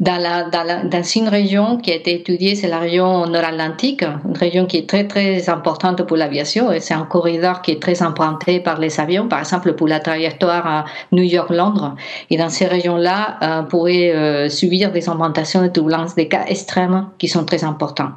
Dans, 0.00 0.20
la, 0.20 0.50
dans, 0.50 1.02
une 1.02 1.28
région 1.28 1.78
qui 1.78 1.92
a 1.92 1.94
été 1.94 2.14
étudiée, 2.14 2.56
c'est 2.56 2.68
la 2.68 2.80
région 2.80 3.26
nord-atlantique, 3.26 4.02
une 4.02 4.36
région 4.36 4.66
qui 4.66 4.78
est 4.78 4.88
très 4.88 5.06
très 5.06 5.48
importante 5.48 6.02
pour 6.02 6.16
l'aviation 6.16 6.72
et 6.72 6.80
c'est 6.80 6.94
un 6.94 7.04
corridor 7.04 7.62
qui 7.62 7.70
est 7.70 7.80
très 7.80 8.02
emprunté 8.02 8.58
par 8.58 8.80
les 8.80 8.98
avions, 8.98 9.28
par 9.28 9.38
exemple 9.38 9.74
pour 9.74 9.86
la 9.86 10.00
trajectoire 10.00 10.66
à 10.66 10.84
New 11.12 11.22
York-Londres. 11.22 11.94
Et 12.30 12.36
dans 12.36 12.50
ces 12.50 12.66
régions-là, 12.66 13.38
euh, 13.42 13.60
on 13.62 13.64
pourrait 13.66 14.10
euh, 14.10 14.48
subir 14.48 14.90
des 14.90 15.08
augmentations 15.08 15.62
de 15.62 15.68
turbulences, 15.68 16.16
des 16.16 16.28
cas 16.28 16.46
extrêmes 16.48 17.06
qui 17.18 17.28
sont 17.28 17.44
très 17.44 17.62
importants. 17.62 18.10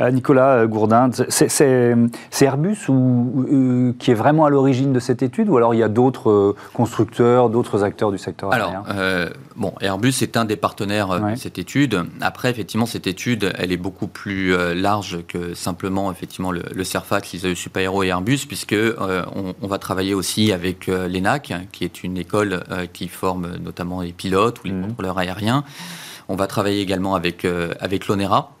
Euh, 0.00 0.10
Nicolas 0.10 0.56
euh, 0.56 0.66
Gourdin, 0.66 1.10
c'est 1.28 1.96
Airbus 2.40 2.88
ou, 2.88 3.46
euh, 3.50 3.92
qui 3.98 4.10
est 4.10 4.14
vraiment 4.14 4.44
à 4.44 4.50
l'origine 4.50 4.92
de 4.92 5.00
cette 5.00 5.22
étude 5.22 5.48
ou 5.48 5.56
alors 5.56 5.74
il 5.74 5.78
y 5.78 5.82
a 5.82 5.88
d'autres 5.88 6.54
constructeurs, 6.74 7.50
d'autres 7.50 7.84
acteurs 7.84 8.10
du 8.10 8.18
secteur 8.18 8.52
aérien? 8.52 8.82
Alors, 8.86 9.30
bon, 9.56 9.72
Airbus 9.80 10.14
est 10.22 10.36
un 10.36 10.44
des 10.44 10.56
partenaires 10.56 11.20
de 11.20 11.36
cette 11.36 11.58
étude. 11.58 12.04
Après, 12.20 12.50
effectivement, 12.50 12.86
cette 12.86 13.06
étude, 13.06 13.52
elle 13.58 13.72
est 13.72 13.76
beaucoup 13.76 14.06
plus 14.06 14.54
large 14.74 15.18
que 15.26 15.54
simplement 15.54 16.10
effectivement 16.10 16.52
le, 16.52 16.62
le 16.74 16.84
CERFAC, 16.84 17.30
l'ISAE 17.32 17.54
Supaéro 17.54 18.02
et 18.02 18.08
Airbus, 18.08 18.40
puisque 18.46 18.76
on, 18.76 19.66
va 19.66 19.78
travailler 19.78 20.14
aussi 20.14 20.52
avec 20.52 20.86
l'ENAC, 20.86 21.52
qui 21.72 21.84
est 21.84 22.02
une 22.02 22.16
école 22.16 22.62
qui 22.92 23.08
forme 23.08 23.56
notamment 23.62 24.00
les 24.02 24.12
pilotes 24.12 24.60
ou 24.60 24.66
les 24.66 24.72
mmh. 24.72 24.82
contrôleurs 24.82 25.18
aériens. 25.18 25.64
On 26.28 26.36
va 26.36 26.46
travailler 26.46 26.80
également 26.80 27.14
avec, 27.14 27.46
avec 27.80 28.06
l'ONERA, 28.06 28.52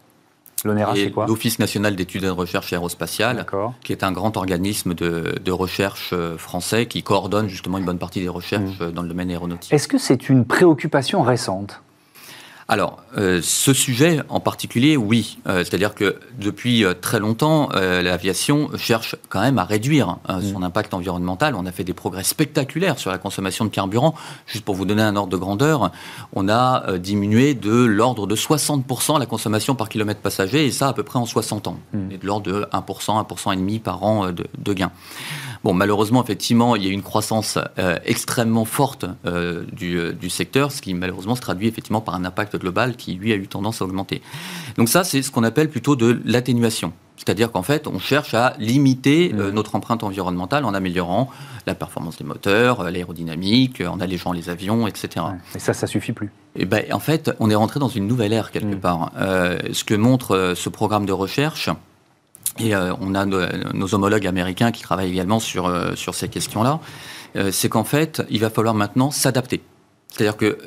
L'ONERA, 0.64 0.94
c'est 0.94 1.10
quoi 1.10 1.26
L'Office 1.26 1.58
national 1.58 1.96
d'études 1.96 2.24
et 2.24 2.26
de 2.26 2.30
recherche 2.30 2.72
aérospatiale, 2.72 3.46
qui 3.82 3.92
est 3.92 4.04
un 4.04 4.12
grand 4.12 4.36
organisme 4.36 4.94
de, 4.94 5.50
recherche 5.50 6.10
euh, 6.12 6.38
français 6.38 6.86
qui 6.86 7.02
coordonne 7.02 7.48
justement 7.48 7.78
une 7.78 7.84
bonne 7.84 7.98
partie 7.98 8.20
des 8.20 8.28
recherches 8.28 8.78
mmh. 8.80 8.92
dans 8.92 9.02
le 9.02 9.08
domaine 9.08 9.30
aéronautique. 9.30 9.72
Est-ce 9.72 9.88
que 9.88 9.98
c'est 9.98 10.28
une 10.28 10.44
préoccupation 10.44 11.22
récente? 11.22 11.82
Alors, 12.70 13.02
euh, 13.18 13.40
ce 13.42 13.72
sujet 13.72 14.20
en 14.28 14.38
particulier, 14.38 14.96
oui. 14.96 15.38
Euh, 15.48 15.64
c'est-à-dire 15.64 15.92
que 15.92 16.20
depuis 16.38 16.84
euh, 16.84 16.94
très 16.94 17.18
longtemps, 17.18 17.68
l'aviation 17.72 18.70
cherche 18.76 19.16
quand 19.28 19.40
même 19.40 19.58
à 19.58 19.64
réduire 19.64 20.18
mm. 20.28 20.52
son 20.52 20.62
impact 20.62 20.94
environnemental. 20.94 21.56
On 21.56 21.66
a 21.66 21.72
fait 21.72 21.82
des 21.82 21.94
progrès 21.94 22.22
spectaculaires 22.22 23.00
sur 23.00 23.10
la 23.10 23.18
consommation 23.18 23.64
de 23.64 23.70
carburant. 23.70 24.14
Juste 24.46 24.64
pour 24.64 24.76
vous 24.76 24.84
donner 24.84 25.02
un 25.02 25.16
ordre 25.16 25.32
de 25.32 25.36
grandeur, 25.36 25.90
on 26.32 26.48
a 26.48 26.96
diminué 26.96 27.54
de 27.54 27.72
l'ordre 27.72 28.28
de 28.28 28.36
60% 28.36 29.18
la 29.18 29.26
consommation 29.26 29.74
par 29.74 29.88
kilomètre 29.88 30.20
passager, 30.20 30.64
et 30.64 30.70
ça 30.70 30.86
à 30.86 30.92
peu 30.92 31.02
près 31.02 31.18
en 31.18 31.26
60 31.26 31.66
ans. 31.66 31.78
Mm. 31.92 32.12
Et 32.12 32.18
de 32.18 32.26
l'ordre 32.26 32.52
de 32.52 32.66
1%, 32.72 33.26
1,5% 33.26 33.80
par 33.80 34.04
an 34.04 34.30
de, 34.30 34.46
de 34.56 34.72
gains. 34.72 34.92
Bon, 35.62 35.74
malheureusement, 35.74 36.22
effectivement, 36.22 36.74
il 36.74 36.84
y 36.84 36.88
a 36.88 36.90
une 36.90 37.02
croissance 37.02 37.58
euh, 37.78 37.98
extrêmement 38.06 38.64
forte 38.64 39.04
euh, 39.26 39.64
du, 39.72 39.98
euh, 39.98 40.12
du, 40.12 40.30
secteur, 40.30 40.72
ce 40.72 40.80
qui 40.80 40.94
malheureusement 40.94 41.34
se 41.34 41.42
traduit 41.42 41.68
effectivement 41.68 42.00
par 42.00 42.14
un 42.14 42.24
impact 42.24 42.56
global 42.56 42.96
qui, 42.96 43.14
lui, 43.14 43.32
a 43.32 43.36
eu 43.36 43.46
tendance 43.46 43.82
à 43.82 43.84
augmenter. 43.84 44.22
Donc 44.78 44.88
ça, 44.88 45.04
c'est 45.04 45.20
ce 45.20 45.30
qu'on 45.30 45.44
appelle 45.44 45.68
plutôt 45.68 45.96
de 45.96 46.20
l'atténuation. 46.24 46.94
C'est-à-dire 47.16 47.52
qu'en 47.52 47.62
fait, 47.62 47.86
on 47.86 47.98
cherche 47.98 48.32
à 48.32 48.54
limiter 48.58 49.34
mmh. 49.34 49.50
notre 49.50 49.74
empreinte 49.74 50.02
environnementale 50.02 50.64
en 50.64 50.72
améliorant 50.72 51.28
la 51.66 51.74
performance 51.74 52.16
des 52.16 52.24
moteurs, 52.24 52.90
l'aérodynamique, 52.90 53.82
en 53.82 54.00
allégeant 54.00 54.32
les 54.32 54.48
avions, 54.48 54.86
etc. 54.86 55.26
Et 55.54 55.58
ça, 55.58 55.74
ça 55.74 55.86
suffit 55.86 56.14
plus. 56.14 56.30
Et 56.56 56.64
ben, 56.64 56.82
en 56.92 56.98
fait, 56.98 57.30
on 57.38 57.50
est 57.50 57.54
rentré 57.54 57.78
dans 57.78 57.88
une 57.88 58.06
nouvelle 58.06 58.32
ère 58.32 58.50
quelque 58.50 58.76
mmh. 58.76 58.80
part. 58.80 59.12
ce 59.14 59.84
que 59.84 59.94
montre 59.94 60.54
ce 60.56 60.70
programme 60.70 61.04
de 61.04 61.12
recherche, 61.12 61.68
et 62.58 62.74
euh, 62.74 62.92
on 63.00 63.14
a 63.14 63.24
nos, 63.24 63.94
homologues 63.94 64.26
américains 64.26 64.72
qui 64.72 64.82
travaillent 64.82 65.10
également 65.10 65.40
sur, 65.40 65.66
euh, 65.66 65.94
sur 65.94 66.14
ces 66.14 66.28
questions-là. 66.28 66.80
Euh, 67.36 67.50
c'est 67.52 67.68
qu'en 67.68 67.84
fait, 67.84 68.22
il 68.28 68.40
va 68.40 68.50
falloir 68.50 68.74
maintenant 68.74 69.10
s'adapter. 69.10 69.62
C'est-à-dire 70.08 70.36
que 70.36 70.58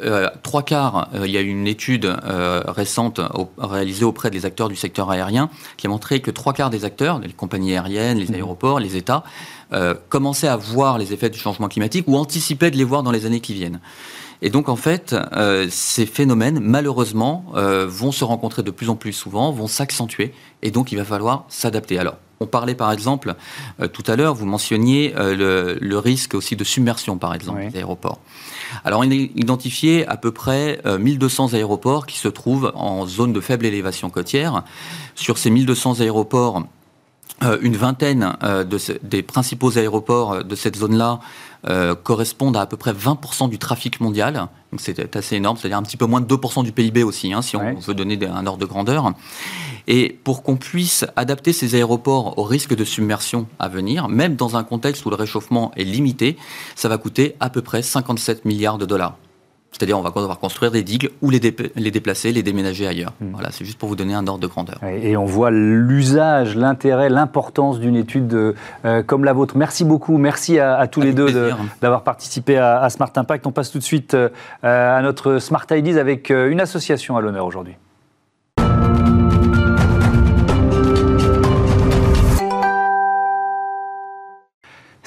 trois 0.41 0.63
quarts, 0.63 1.09
il 1.21 1.29
y 1.29 1.37
a 1.37 1.41
eu 1.41 1.49
une 1.49 1.67
étude 1.67 2.09
récente 2.25 3.19
réalisée 3.57 4.05
auprès 4.05 4.31
des 4.31 4.45
acteurs 4.45 4.69
du 4.69 4.77
secteur 4.77 5.11
aérien 5.11 5.49
qui 5.75 5.85
a 5.85 5.89
montré 5.89 6.21
que 6.21 6.31
trois 6.31 6.53
quarts 6.53 6.69
des 6.69 6.85
acteurs, 6.85 7.19
les 7.19 7.33
compagnies 7.33 7.73
aériennes, 7.73 8.19
les 8.19 8.27
mmh. 8.27 8.35
aéroports, 8.35 8.79
les 8.79 8.95
États, 8.95 9.25
commençaient 10.07 10.47
à 10.47 10.55
voir 10.55 10.97
les 10.97 11.11
effets 11.11 11.29
du 11.29 11.37
changement 11.37 11.67
climatique 11.67 12.05
ou 12.07 12.15
anticipaient 12.15 12.71
de 12.71 12.77
les 12.77 12.85
voir 12.85 13.03
dans 13.03 13.11
les 13.11 13.25
années 13.25 13.41
qui 13.41 13.53
viennent. 13.53 13.81
Et 14.43 14.49
donc 14.49 14.67
en 14.67 14.75
fait, 14.75 15.15
euh, 15.31 15.67
ces 15.69 16.05
phénomènes, 16.05 16.59
malheureusement, 16.59 17.45
euh, 17.55 17.87
vont 17.87 18.11
se 18.11 18.25
rencontrer 18.25 18.61
de 18.61 18.71
plus 18.71 18.89
en 18.89 18.97
plus 18.97 19.13
souvent, 19.13 19.53
vont 19.53 19.67
s'accentuer, 19.67 20.33
et 20.61 20.69
donc 20.69 20.91
il 20.91 20.97
va 20.97 21.05
falloir 21.05 21.45
s'adapter. 21.47 21.97
Alors, 21.97 22.17
on 22.41 22.45
parlait 22.45 22.75
par 22.75 22.91
exemple, 22.91 23.35
euh, 23.79 23.87
tout 23.87 24.03
à 24.05 24.17
l'heure, 24.17 24.35
vous 24.35 24.45
mentionniez 24.45 25.13
le, 25.15 25.97
risque 25.97 26.33
aussi 26.33 26.57
de 26.57 26.65
submersion, 26.65 27.17
par 27.17 27.33
exemple, 27.33 27.69
des 27.71 27.77
aéroports. 27.77 28.19
Alors, 28.83 28.99
on 28.99 29.09
a 29.09 29.13
identifié 29.13 30.05
à 30.07 30.17
peu 30.17 30.31
près 30.31 30.81
1200 30.85 31.53
aéroports 31.53 32.05
qui 32.05 32.17
se 32.17 32.27
trouvent 32.27 32.73
en 32.75 33.07
zone 33.07 33.31
de 33.31 33.39
faible 33.39 33.65
élévation 33.65 34.09
côtière. 34.09 34.63
Sur 35.15 35.37
ces 35.37 35.51
1200 35.51 36.01
aéroports, 36.01 36.63
une 37.61 37.77
vingtaine 37.77 38.35
des 39.03 39.21
principaux 39.21 39.77
aéroports 39.77 40.43
de 40.43 40.55
cette 40.55 40.75
zone-là 40.75 41.19
euh, 41.67 41.95
correspondent 41.95 42.57
à 42.57 42.61
à 42.61 42.65
peu 42.65 42.77
près 42.77 42.93
20% 42.93 43.49
du 43.49 43.59
trafic 43.59 43.99
mondial. 43.99 44.47
Donc 44.71 44.79
c'est 44.79 45.15
assez 45.15 45.35
énorme, 45.35 45.57
c'est-à-dire 45.57 45.77
un 45.77 45.83
petit 45.83 45.97
peu 45.97 46.05
moins 46.05 46.21
de 46.21 46.33
2% 46.33 46.63
du 46.63 46.71
PIB 46.71 47.03
aussi, 47.03 47.33
hein, 47.33 47.41
si 47.41 47.55
on 47.55 47.73
veut 47.73 47.93
donner 47.93 48.17
un 48.25 48.45
ordre 48.47 48.59
de 48.59 48.65
grandeur. 48.65 49.13
Et 49.87 50.17
pour 50.23 50.43
qu'on 50.43 50.55
puisse 50.55 51.05
adapter 51.15 51.51
ces 51.51 51.75
aéroports 51.75 52.37
au 52.37 52.43
risque 52.43 52.75
de 52.75 52.85
submersion 52.85 53.47
à 53.59 53.67
venir, 53.67 54.07
même 54.07 54.35
dans 54.35 54.55
un 54.55 54.63
contexte 54.63 55.05
où 55.05 55.09
le 55.09 55.15
réchauffement 55.15 55.71
est 55.75 55.83
limité, 55.83 56.37
ça 56.75 56.87
va 56.87 56.97
coûter 56.97 57.35
à 57.39 57.49
peu 57.49 57.61
près 57.61 57.81
57 57.81 58.45
milliards 58.45 58.77
de 58.77 58.85
dollars. 58.85 59.17
C'est-à-dire, 59.73 59.97
on 59.97 60.01
va 60.01 60.11
devoir 60.11 60.39
construire 60.39 60.71
des 60.71 60.83
digues 60.83 61.09
ou 61.21 61.29
les, 61.29 61.41
les 61.75 61.91
déplacer, 61.91 62.31
les 62.31 62.43
déménager 62.43 62.87
ailleurs. 62.87 63.13
Hmm. 63.19 63.31
Voilà, 63.33 63.49
c'est 63.51 63.65
juste 63.65 63.79
pour 63.79 63.89
vous 63.89 63.95
donner 63.95 64.13
un 64.13 64.25
ordre 64.27 64.39
de 64.39 64.47
grandeur. 64.47 64.79
Et 64.83 65.17
on 65.17 65.25
voit 65.25 65.51
l'usage, 65.51 66.55
l'intérêt, 66.55 67.09
l'importance 67.09 67.79
d'une 67.79 67.95
étude 67.95 68.33
euh, 68.85 69.03
comme 69.03 69.25
la 69.25 69.33
vôtre. 69.33 69.57
Merci 69.57 69.83
beaucoup. 69.83 70.17
Merci 70.17 70.59
à, 70.59 70.85
tous 70.87 71.01
les 71.01 71.13
deux 71.13 71.51
d'avoir 71.81 72.03
participé 72.03 72.57
à, 72.57 72.89
Smart 72.89 73.11
Impact. 73.15 73.47
On 73.47 73.51
passe 73.51 73.71
tout 73.71 73.79
de 73.79 73.83
suite 73.83 74.13
euh, 74.13 74.29
à 74.61 75.01
notre 75.01 75.39
Smart 75.39 75.65
Ideas 75.71 75.99
avec 75.99 76.29
euh, 76.31 76.49
une 76.49 76.61
association 76.61 77.17
à 77.17 77.21
l'honneur 77.21 77.45
aujourd'hui. 77.45 77.75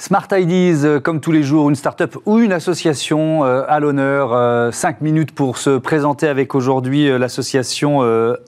Smart 0.07 0.29
Ideas, 0.31 0.85
euh, 0.85 1.01
comme 1.01 1.19
tous 1.19 1.33
les 1.33 1.43
jours, 1.43 1.67
une 1.67 1.75
start-up 1.75 2.15
ou 2.25 2.39
une 2.39 2.53
association 2.53 3.43
euh, 3.43 3.63
à 3.67 3.81
l'honneur. 3.81 4.31
Euh, 4.31 4.71
cinq 4.71 5.01
minutes 5.01 5.33
pour 5.33 5.57
se 5.57 5.77
présenter 5.79 6.29
avec 6.29 6.55
aujourd'hui 6.55 7.09
l'association 7.19 7.99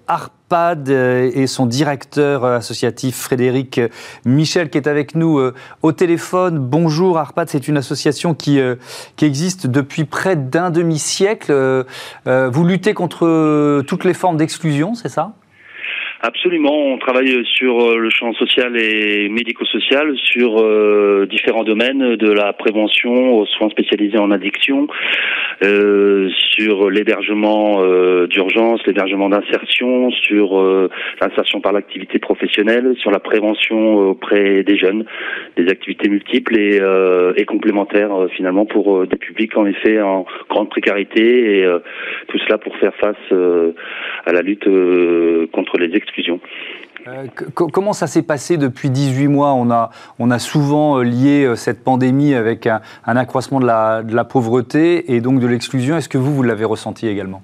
ARPAD 0.08 0.88
et 0.88 1.48
son 1.48 1.65
directeur 1.65 2.45
associatif 2.45 3.17
Frédéric 3.17 3.82
Michel 4.24 4.69
qui 4.69 4.78
est 4.78 4.88
avec 4.88 5.15
nous 5.15 5.52
au 5.82 5.91
téléphone. 5.91 6.60
Bonjour 6.60 7.17
ARPAD, 7.17 7.50
c'est 7.50 7.67
une 7.67 7.76
association 7.76 8.34
qui, 8.34 8.60
qui 9.17 9.26
existe 9.26 9.67
depuis 9.67 10.06
près 10.06 10.38
d'un 10.38 10.69
demi-siècle. 10.69 11.86
Vous 12.26 12.65
luttez 12.65 12.93
contre 12.93 13.82
toutes 13.82 14.06
les 14.06 14.13
formes 14.13 14.38
d'exclusion, 14.38 14.95
c'est 14.95 15.10
ça? 15.10 15.34
Absolument, 16.21 16.75
on 16.75 16.97
travaille 16.97 17.45
sur 17.45 17.79
euh, 17.79 17.97
le 17.97 18.10
champ 18.10 18.34
social 18.34 18.75
et 18.75 19.29
médico-social, 19.29 20.17
sur 20.17 20.58
euh, 20.60 21.25
différents 21.29 21.63
domaines, 21.63 22.17
de 22.17 22.29
la 22.29 22.51
prévention 22.51 23.38
aux 23.38 23.45
soins 23.45 23.69
spécialisés 23.69 24.17
en 24.17 24.29
addiction, 24.29 24.88
euh, 25.63 26.29
sur 26.55 26.89
l'hébergement 26.89 27.77
euh, 27.79 28.27
d'urgence, 28.27 28.82
l'hébergement 28.86 29.29
d'insertion, 29.29 30.12
sur 30.12 30.62
l'insertion 31.21 31.62
par 31.62 31.71
l'activité 31.71 32.19
professionnelle, 32.19 32.95
sur 32.97 33.12
la 33.12 33.19
prévention 33.19 34.10
auprès 34.10 34.63
des 34.63 34.77
jeunes, 34.77 35.05
des 35.55 35.69
activités 35.69 36.10
multiples 36.10 36.60
et, 36.60 36.82
et 37.38 37.45
complémentaires 37.45 38.27
finalement 38.36 38.65
pour 38.65 39.08
des 39.08 39.17
publics 39.17 39.55
en 39.55 39.65
effet 39.65 40.01
en 40.01 40.25
grande 40.49 40.69
précarité 40.69 41.60
et 41.60 41.65
tout 42.27 42.38
cela 42.39 42.58
pour 42.58 42.75
faire 42.77 42.93
face 42.95 43.15
à 44.25 44.32
la 44.32 44.41
lutte 44.41 44.67
contre 45.51 45.77
les 45.77 45.95
exclusions. 46.10 46.39
comment 47.56 47.93
ça 47.93 48.08
s'est 48.08 48.24
passé 48.24 48.58
depuis 48.58 48.89
18 48.89 49.28
mois? 49.28 49.54
On 49.54 49.72
a, 49.72 49.89
on 50.19 50.32
a 50.32 50.39
souvent 50.39 51.00
lié 51.00 51.54
cette 51.56 51.84
pandémie 51.84 52.34
avec 52.34 52.67
un, 52.67 52.82
accroissement 53.06 53.60
de 53.60 53.65
la, 53.65 54.04
de 54.04 54.15
la 54.15 54.26
pauvreté 54.26 55.13
et 55.13 55.22
donc 55.22 55.39
de 55.39 55.48
l'exclusion. 55.48 55.98
Est-ce 55.98 56.10
que 56.10 56.17
vous, 56.17 56.34
vous 56.34 56.43
l'avez 56.43 56.65
ressenti 56.65 57.08
également? 57.08 57.41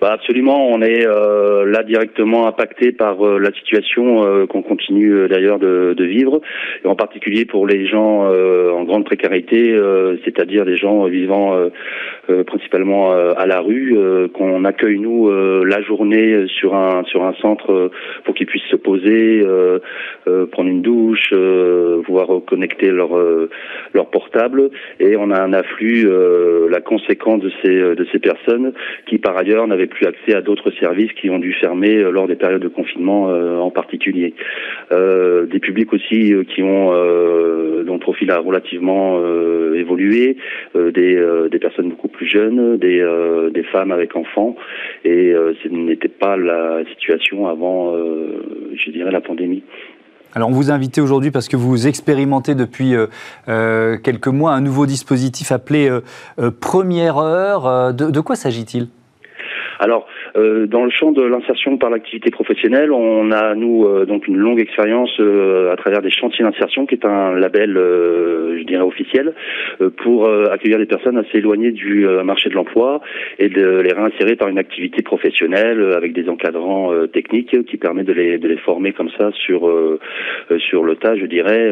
Bah 0.00 0.12
absolument, 0.12 0.68
on 0.68 0.82
est 0.82 1.06
euh, 1.06 1.64
là 1.64 1.82
directement 1.82 2.46
impacté 2.46 2.92
par 2.92 3.26
euh, 3.26 3.38
la 3.38 3.50
situation 3.52 4.26
euh, 4.26 4.46
qu'on 4.46 4.60
continue 4.60 5.26
d'ailleurs 5.28 5.58
de, 5.58 5.94
de, 5.96 6.04
vivre, 6.04 6.40
et 6.84 6.86
en 6.86 6.94
particulier 6.94 7.46
pour 7.46 7.66
les 7.66 7.86
gens 7.86 8.26
en 8.26 8.84
grande 8.84 9.04
précarité, 9.04 9.74
c'est-à-dire 10.24 10.64
des 10.64 10.76
gens 10.76 11.04
vivant 11.06 11.56
principalement 12.46 13.12
à 13.12 13.46
la 13.46 13.60
rue, 13.60 13.96
qu'on 14.34 14.64
accueille 14.64 14.98
nous 14.98 15.30
la 15.64 15.80
journée 15.82 16.46
sur 16.48 16.74
un 16.74 17.04
sur 17.04 17.24
un 17.24 17.34
centre 17.34 17.90
pour 18.24 18.34
qu'ils 18.34 18.46
puissent 18.46 18.70
se 18.70 18.76
poser, 18.76 19.44
prendre 20.52 20.68
une 20.68 20.82
douche, 20.82 21.32
pouvoir 22.04 22.28
connecter 22.46 22.90
leur 22.90 23.10
leur 23.94 24.06
portable, 24.10 24.70
et 25.00 25.16
on 25.16 25.30
a 25.30 25.40
un 25.40 25.52
afflux, 25.52 26.08
la 26.70 26.80
conséquence 26.80 27.40
de 27.40 27.50
ces 27.62 27.76
de 27.78 28.06
ces 28.12 28.18
personnes 28.18 28.72
qui 29.06 29.18
par 29.18 29.36
ailleurs 29.36 29.66
n'avaient 29.66 29.86
plus 29.86 30.06
accès 30.06 30.34
à 30.34 30.40
d'autres 30.40 30.70
services 30.72 31.12
qui 31.12 31.30
ont 31.30 31.38
dû 31.38 31.52
fermer 31.52 31.96
euh, 31.96 32.10
lors 32.10 32.26
des 32.26 32.36
périodes 32.36 32.62
de 32.62 32.68
confinement 32.68 33.30
euh, 33.30 33.58
en 33.58 33.70
particulier. 33.70 34.34
Euh, 34.92 35.46
des 35.46 35.58
publics 35.58 35.92
aussi 35.92 36.34
qui 36.54 36.62
ont 36.62 36.86
dont 37.84 37.94
le 37.94 38.00
profil 38.00 38.30
a 38.30 38.38
relativement 38.38 39.20
évolué, 39.74 40.36
des, 40.74 41.22
des 41.50 41.58
personnes 41.58 41.90
beaucoup 41.90 42.08
plus 42.08 42.15
jeunes, 42.24 42.76
des, 42.78 43.04
des 43.52 43.62
femmes 43.64 43.92
avec 43.92 44.16
enfants, 44.16 44.56
et 45.04 45.34
ce 45.62 45.68
n'était 45.68 46.08
pas 46.08 46.36
la 46.36 46.84
situation 46.90 47.46
avant, 47.48 47.94
je 47.94 48.90
dirais, 48.90 49.10
la 49.10 49.20
pandémie. 49.20 49.62
Alors 50.34 50.48
on 50.48 50.52
vous 50.52 50.70
a 50.70 50.74
invité 50.74 51.00
aujourd'hui 51.00 51.30
parce 51.30 51.48
que 51.48 51.56
vous 51.56 51.86
expérimentez 51.86 52.54
depuis 52.54 52.94
quelques 53.46 54.28
mois 54.28 54.52
un 54.52 54.60
nouveau 54.60 54.86
dispositif 54.86 55.52
appelé 55.52 55.90
Première 56.60 57.18
Heure. 57.18 57.94
de 57.94 58.20
quoi 58.20 58.36
s'agit-il? 58.36 58.88
Alors, 59.78 60.06
euh, 60.06 60.15
dans 60.36 60.84
le 60.84 60.90
champ 60.90 61.12
de 61.12 61.22
l'insertion 61.22 61.78
par 61.78 61.90
l'activité 61.90 62.30
professionnelle, 62.30 62.92
on 62.92 63.30
a 63.30 63.54
nous 63.54 63.86
euh, 63.86 64.04
donc 64.04 64.28
une 64.28 64.36
longue 64.36 64.60
expérience 64.60 65.14
euh, 65.20 65.72
à 65.72 65.76
travers 65.76 66.02
des 66.02 66.10
chantiers 66.10 66.44
d'insertion, 66.44 66.86
qui 66.86 66.94
est 66.94 67.04
un 67.04 67.34
label, 67.34 67.74
je 67.74 68.62
dirais 68.64 68.82
officiel, 68.82 69.34
pour 69.98 70.28
accueillir 70.28 70.78
des 70.78 70.86
personnes 70.86 71.18
assez 71.18 71.38
éloignées 71.38 71.72
du 71.72 72.06
marché 72.24 72.48
de 72.48 72.54
l'emploi 72.54 73.00
et 73.38 73.48
de 73.48 73.80
les 73.80 73.92
réinsérer 73.92 74.36
par 74.36 74.48
une 74.48 74.58
activité 74.58 75.02
professionnelle 75.02 75.92
avec 75.94 76.12
des 76.12 76.28
encadrants 76.28 76.92
techniques 77.12 77.64
qui 77.66 77.76
permettent 77.76 78.06
de 78.06 78.12
les, 78.12 78.38
de 78.38 78.48
les 78.48 78.56
former 78.58 78.92
comme 78.92 79.10
ça 79.18 79.30
sur 79.32 79.70
sur 80.58 80.84
le 80.84 80.96
tas, 80.96 81.16
je 81.16 81.26
dirais, 81.26 81.70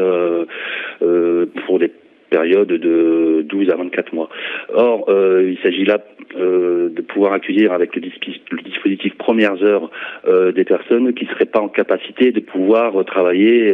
pour 1.66 1.78
des 1.78 1.90
période 2.34 2.68
de 2.68 3.44
12 3.48 3.70
à 3.70 3.76
24 3.76 4.12
mois. 4.12 4.28
Or, 4.74 5.04
euh, 5.08 5.52
il 5.54 5.58
s'agit 5.62 5.84
là 5.84 5.98
euh, 6.36 6.88
de 6.88 7.02
pouvoir 7.02 7.32
accueillir 7.32 7.72
avec 7.72 7.94
le, 7.94 8.02
dispositif 8.64 9.16
premières 9.16 9.62
heures 9.62 9.88
euh, 10.26 10.50
des 10.50 10.64
personnes 10.64 11.12
qui 11.14 11.26
ne 11.26 11.30
seraient 11.30 11.52
pas 11.56 11.60
en 11.60 11.68
capacité 11.68 12.32
de 12.32 12.40
pouvoir 12.40 13.04
travailler 13.04 13.72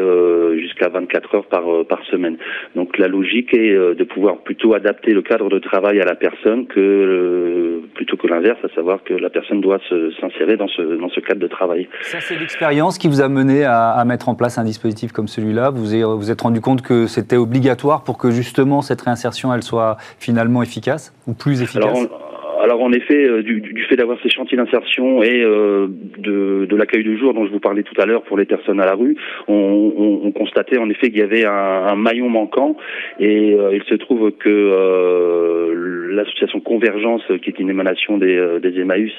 jusqu'à 0.59 0.89
24 0.89 1.35
heures 1.35 1.47
par, 1.47 2.01
semaine. 2.11 2.37
Donc 2.75 2.99
la 2.99 3.09
logique 3.09 3.55
est 3.55 3.75
de 4.01 4.05
pouvoir 4.05 4.39
plutôt 4.39 4.75
adapter 4.75 5.13
le 5.13 5.23
cadre 5.23 5.49
de 5.49 5.59
travail 5.59 6.01
à 6.01 6.05
la 6.05 6.15
personne 6.15 6.67
que 6.67 7.81
plutôt 7.95 8.17
que 8.17 8.27
l'inverse, 8.27 8.59
à 8.65 8.75
savoir 8.75 9.05
que 9.05 9.15
la 9.15 9.31
personne 9.31 9.61
doit 9.61 9.79
s'insérer 10.21 10.57
dans 10.57 10.69
ce, 10.69 11.21
cadre 11.21 11.41
de 11.41 11.47
travail. 11.47 11.89
Ça, 12.03 12.19
c'est 12.21 12.39
l'expérience 12.39 12.99
qui 12.99 13.09
vous 13.09 13.21
a 13.21 13.29
mené 13.29 13.65
à, 13.65 13.91
à, 13.91 14.05
mettre 14.05 14.29
en 14.29 14.35
place 14.35 14.59
un 14.59 14.65
dispositif 14.65 15.13
comme 15.13 15.29
celui-là. 15.29 15.71
Vous 15.71 15.85
vous 16.17 16.31
êtes 16.31 16.41
rendu 16.41 16.61
compte 16.61 16.83
que 16.83 17.07
c'était 17.07 17.37
obligatoire 17.37 18.03
pour 18.05 18.19
que 18.19 18.31
justement 18.31 18.50
justement 18.51 18.83
cette 18.83 19.01
réinsertion 19.03 19.55
elle 19.55 19.63
soit 19.63 19.97
finalement 20.19 20.61
efficace 20.63 21.13
ou 21.29 21.35
plus 21.35 21.63
efficace? 21.63 21.85
alors 21.85 22.30
en 22.69 22.93
effet, 22.93 23.29
euh, 23.29 23.43
du, 23.43 23.85
fait 23.89 23.97
d'avoir 23.97 24.19
ces 24.23 24.29
chantiers 24.29 24.57
d'insertion 24.57 25.23
et 25.23 25.43
euh, 25.43 25.89
de, 26.19 26.77
l'accueil 26.77 27.05
de 27.05 27.17
jour 27.17 27.35
dont 27.35 27.47
je 27.47 27.51
vous 27.51 27.61
parlais 27.61 27.83
tout 27.83 27.99
à 28.01 28.07
l'heure 28.07 28.23
pour 28.23 28.39
les 28.39 28.45
personnes 28.45 28.81
à 28.81 28.87
la 28.87 28.95
rue, 28.95 29.17
on, 29.49 30.33
constatait 30.33 30.79
en 30.79 30.89
effet 30.89 31.11
qu'il 31.11 31.19
y 31.19 31.23
avait 31.23 31.45
un, 31.45 31.97
maillon 31.97 32.29
manquant 32.29 32.77
et 33.19 33.53
euh, 33.53 33.75
il 33.75 33.83
se 33.85 33.95
trouve 33.95 34.31
que 34.33 36.09
l'association 36.11 36.61
Convergence, 36.61 37.23
qui 37.43 37.51
est 37.51 37.59
une 37.59 37.69
émanation 37.69 38.17
des, 38.17 38.59
des 38.63 38.81
Emmaüs, 38.81 39.13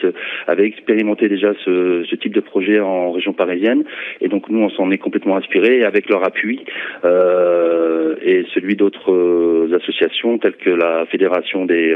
avait 0.47 0.65
expérimenté 0.65 1.27
déjà 1.27 1.54
ce, 1.65 2.15
type 2.15 2.34
de 2.34 2.39
projet 2.39 2.80
en 2.80 3.12
région 3.12 3.34
parisienne 3.34 3.84
et 4.19 4.27
donc 4.27 4.49
nous 4.49 4.60
on 4.60 4.69
s'en 4.69 4.89
est 4.91 4.97
complètement 4.97 5.38
inspiré 5.38 5.84
avec 5.84 6.10
leur 6.10 6.23
appui 6.23 6.63
et 7.04 8.45
celui 8.54 8.75
d'autres 8.75 9.69
associations 9.75 10.38
telles 10.38 10.56
que 10.56 10.69
la 10.69 11.06
Fédération 11.08 11.65
des 11.65 11.95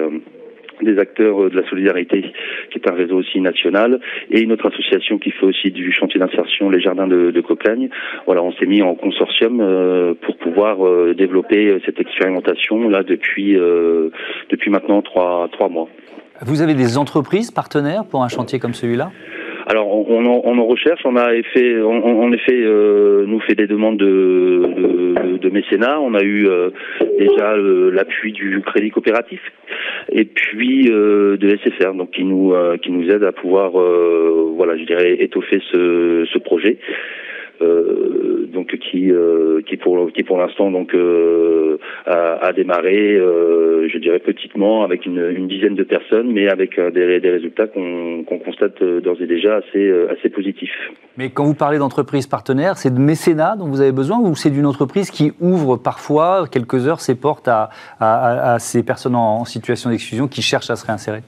des 0.81 0.97
acteurs 0.99 1.43
euh, 1.43 1.49
de 1.49 1.55
la 1.55 1.67
solidarité, 1.69 2.33
qui 2.71 2.79
est 2.79 2.89
un 2.89 2.93
réseau 2.93 3.17
aussi 3.17 3.39
national, 3.41 3.99
et 4.29 4.41
une 4.41 4.51
autre 4.51 4.67
association 4.67 5.17
qui 5.17 5.31
fait 5.31 5.45
aussi 5.45 5.71
du 5.71 5.91
chantier 5.91 6.19
d'insertion, 6.19 6.69
les 6.69 6.81
jardins 6.81 7.07
de, 7.07 7.31
de. 7.31 7.43
Voilà, 8.25 8.43
on 8.43 8.51
s'est 8.53 8.65
mis 8.65 8.81
en 8.81 8.95
consortium 8.95 9.61
euh, 9.61 10.13
pour 10.13 10.35
pouvoir 10.37 10.85
euh, 10.85 11.13
développer 11.17 11.79
cette 11.85 11.99
expérimentation 11.99 12.89
là 12.89 13.03
depuis 13.03 13.55
depuis 14.49 14.69
maintenant 14.69 15.01
trois 15.01 15.47
trois 15.51 15.69
mois. 15.69 15.87
Vous 16.41 16.61
avez 16.61 16.73
des 16.73 16.97
entreprises 16.97 17.51
partenaires 17.51 18.03
pour 18.05 18.23
un 18.23 18.27
chantier 18.27 18.59
comme 18.59 18.73
celui-là? 18.73 19.11
Alors 19.67 19.87
on, 19.87 20.25
on, 20.25 20.57
en 20.59 20.65
recherche, 20.65 21.01
on 21.05 21.15
a 21.15 21.41
fait, 21.41 21.81
en 21.81 22.31
effet, 22.31 22.53
euh, 22.53 23.25
nous 23.25 23.39
fait 23.39 23.55
des 23.55 23.65
demandes 23.65 23.97
de, 23.97 25.37
de, 25.37 25.49
mécénat. 25.49 25.99
On 25.99 26.13
a 26.13 26.21
eu 26.21 26.47
euh, 26.47 26.69
déjà 27.17 27.57
l'appui 27.57 28.31
du 28.31 28.61
Crédit 28.61 28.91
Coopératif 28.91 29.41
et 30.11 30.25
puis 30.25 30.91
euh, 30.91 31.37
de 31.37 31.57
SFR, 31.57 31.93
donc 31.93 32.11
qui 32.11 32.23
nous 32.23 32.53
qui 32.81 32.91
nous 32.91 33.09
aide 33.09 33.23
à 33.23 33.31
pouvoir, 33.31 33.71
voilà, 33.71 34.77
je 34.77 34.83
dirais, 34.83 35.15
étoffer 35.19 35.59
ce, 35.71 36.27
ce 36.31 36.37
projet. 36.37 36.77
Euh, 37.61 38.47
donc 38.53 38.75
qui 38.77 39.11
euh, 39.11 39.61
qui 39.65 39.77
pour 39.77 40.11
qui 40.11 40.23
pour 40.23 40.37
l'instant 40.37 40.71
donc 40.71 40.93
euh, 40.93 41.77
a, 42.05 42.47
a, 42.47 42.53
démarré, 42.53 43.17
je 43.17 43.97
dirais 43.97 44.19
petitement 44.19 44.83
avec 44.83 45.05
une, 45.05 45.19
une, 45.35 45.47
dizaine 45.47 45.75
de 45.75 45.83
personnes, 45.83 46.31
mais 46.31 46.49
avec 46.49 46.79
des, 46.79 47.19
des 47.19 47.29
résultats 47.29 47.67
qu'on 47.67 48.23
qu'on 48.23 48.39
constate 48.39 48.83
d'ores 48.83 49.21
et 49.21 49.27
déjà 49.27 49.57
assez 49.57 49.93
assez 50.09 50.29
positifs. 50.29 50.91
Mais 51.17 51.29
quand 51.29 51.45
vous 51.45 51.55
parlez 51.55 51.77
d'entreprise 51.77 52.27
partenaire, 52.27 52.77
c'est 52.77 52.93
de 52.93 52.99
mécénat 52.99 53.55
dont 53.57 53.67
vous 53.67 53.81
avez 53.81 53.91
besoin 53.91 54.19
ou 54.19 54.35
c'est 54.35 54.49
d'une 54.49 54.65
entreprise 54.65 55.11
qui 55.11 55.31
ouvre 55.39 55.77
parfois 55.77 56.45
quelques 56.51 56.87
heures 56.87 56.99
ses 56.99 57.15
portes 57.15 57.47
à, 57.47 57.69
à, 57.99 58.53
à 58.53 58.59
ces 58.59 58.83
personnes 58.83 59.15
en 59.15 59.45
situation 59.45 59.89
d'exclusion 59.89 60.27
qui 60.27 60.41
cherchent 60.41 60.69
à 60.69 60.75
se 60.75 60.85
réinsérer? 60.85 61.21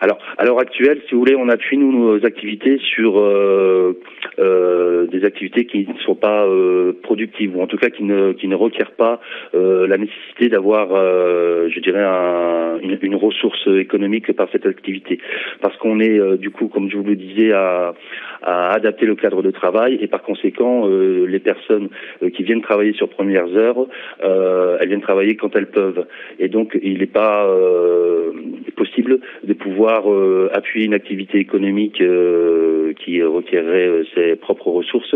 Alors, 0.00 0.18
à 0.38 0.44
l'heure 0.44 0.58
actuelle, 0.58 1.00
si 1.08 1.14
vous 1.14 1.20
voulez, 1.20 1.34
on 1.34 1.48
appuie 1.48 1.78
nous 1.78 1.92
nos 1.92 2.26
activités 2.26 2.78
sur 2.94 3.18
euh, 3.18 3.98
euh, 4.38 5.06
des 5.06 5.24
activités 5.24 5.64
qui 5.64 5.86
ne 5.86 5.98
sont 6.00 6.14
pas 6.14 6.44
euh, 6.46 6.92
productives 7.02 7.56
ou 7.56 7.62
en 7.62 7.66
tout 7.66 7.78
cas 7.78 7.88
qui 7.88 8.04
ne 8.04 8.32
qui 8.32 8.46
ne 8.46 8.54
requièrent 8.54 8.92
pas 8.92 9.20
euh, 9.54 9.86
la 9.86 9.96
nécessité 9.96 10.48
d'avoir, 10.48 10.88
euh, 10.92 11.68
je 11.70 11.80
dirais, 11.80 12.04
un, 12.04 12.78
une, 12.82 12.98
une, 13.00 13.14
ressource 13.14 13.66
économique 13.66 14.30
par 14.34 14.48
cette 14.52 14.66
activité, 14.66 15.18
parce 15.62 15.76
qu'on 15.78 16.00
est 16.00 16.18
euh, 16.18 16.36
du 16.36 16.50
coup, 16.50 16.68
comme 16.68 16.90
je 16.90 16.98
vous 16.98 17.04
le 17.04 17.16
disais, 17.16 17.52
à, 17.52 17.94
à 18.42 18.72
adapter 18.74 19.06
le 19.06 19.14
cadre 19.14 19.42
de 19.42 19.50
travail 19.50 19.98
et 20.02 20.06
par 20.06 20.22
conséquent, 20.22 20.86
les 20.86 21.38
personnes 21.38 21.88
qui 22.34 22.42
viennent 22.42 22.60
travailler 22.60 22.92
sur 22.92 23.08
premières 23.08 23.48
heures, 23.56 23.86
elles 24.20 24.88
viennent 24.88 25.00
travailler 25.00 25.36
quand 25.36 25.56
elles 25.56 25.70
peuvent, 25.70 26.06
et 26.38 26.48
donc 26.48 26.78
il 26.82 26.98
n'est 26.98 27.06
pas 27.06 27.48
possible 28.76 29.20
de 29.42 29.52
pouvoir 29.54 30.04
euh, 30.26 30.48
appuyer 30.52 30.86
une 30.86 30.94
activité 30.94 31.38
économique 31.38 32.00
euh, 32.00 32.92
qui 33.04 33.22
requerrait 33.22 33.86
euh, 33.86 34.04
ses 34.14 34.36
propres 34.36 34.68
ressources 34.68 35.14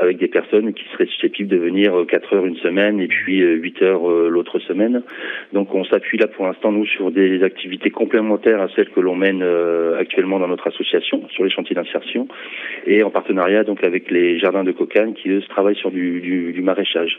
avec 0.00 0.18
des 0.18 0.28
personnes 0.28 0.72
qui 0.72 0.84
seraient 0.92 1.06
susceptibles 1.06 1.48
de 1.48 1.56
venir 1.56 1.92
4 2.08 2.34
heures 2.34 2.46
une 2.46 2.56
semaine 2.56 3.00
et 3.00 3.06
puis 3.06 3.38
8 3.40 3.82
heures 3.82 4.08
l'autre 4.28 4.58
semaine. 4.60 5.02
Donc 5.52 5.74
on 5.74 5.84
s'appuie 5.84 6.18
là 6.18 6.26
pour 6.26 6.46
l'instant 6.46 6.72
nous 6.72 6.86
sur 6.86 7.10
des 7.10 7.42
activités 7.42 7.90
complémentaires 7.90 8.60
à 8.60 8.68
celles 8.74 8.88
que 8.90 9.00
l'on 9.00 9.14
mène 9.14 9.44
actuellement 9.98 10.38
dans 10.38 10.48
notre 10.48 10.68
association 10.68 11.22
sur 11.30 11.44
les 11.44 11.50
chantiers 11.50 11.74
d'insertion 11.74 12.28
et 12.86 13.02
en 13.02 13.10
partenariat 13.10 13.64
donc 13.64 13.84
avec 13.84 14.10
les 14.10 14.38
jardins 14.38 14.64
de 14.64 14.72
Cocagne 14.72 15.12
qui 15.12 15.28
eux 15.30 15.42
travaillent 15.48 15.76
sur 15.76 15.90
du, 15.90 16.20
du, 16.20 16.62
maraîchage. 16.62 17.18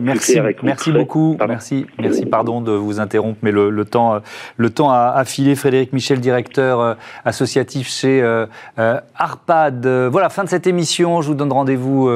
merci, 0.00 0.38
merci 0.62 0.92
beaucoup. 0.92 1.36
Merci, 1.46 1.86
merci. 2.00 2.26
Pardon 2.26 2.60
de 2.60 2.72
vous 2.72 3.00
interrompre, 3.00 3.38
mais 3.42 3.52
le, 3.52 3.84
temps, 3.84 4.20
le 4.56 4.70
temps 4.70 4.90
a, 4.90 5.14
a 5.16 5.24
Frédéric 5.56 5.75
Michel, 5.92 6.20
directeur 6.20 6.80
euh, 6.80 6.94
associatif 7.24 7.88
chez 7.88 8.22
euh, 8.22 8.46
euh, 8.78 9.00
Arpad. 9.16 9.86
Voilà, 9.86 10.28
fin 10.28 10.44
de 10.44 10.48
cette 10.48 10.66
émission. 10.66 11.22
Je 11.22 11.28
vous 11.28 11.34
donne 11.34 11.52
rendez-vous 11.52 12.10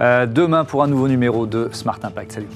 demain 0.00 0.64
pour 0.64 0.82
un 0.82 0.86
nouveau 0.88 1.08
numéro 1.08 1.46
de 1.46 1.68
Smart 1.72 1.98
Impact. 2.02 2.32
Salut. 2.32 2.48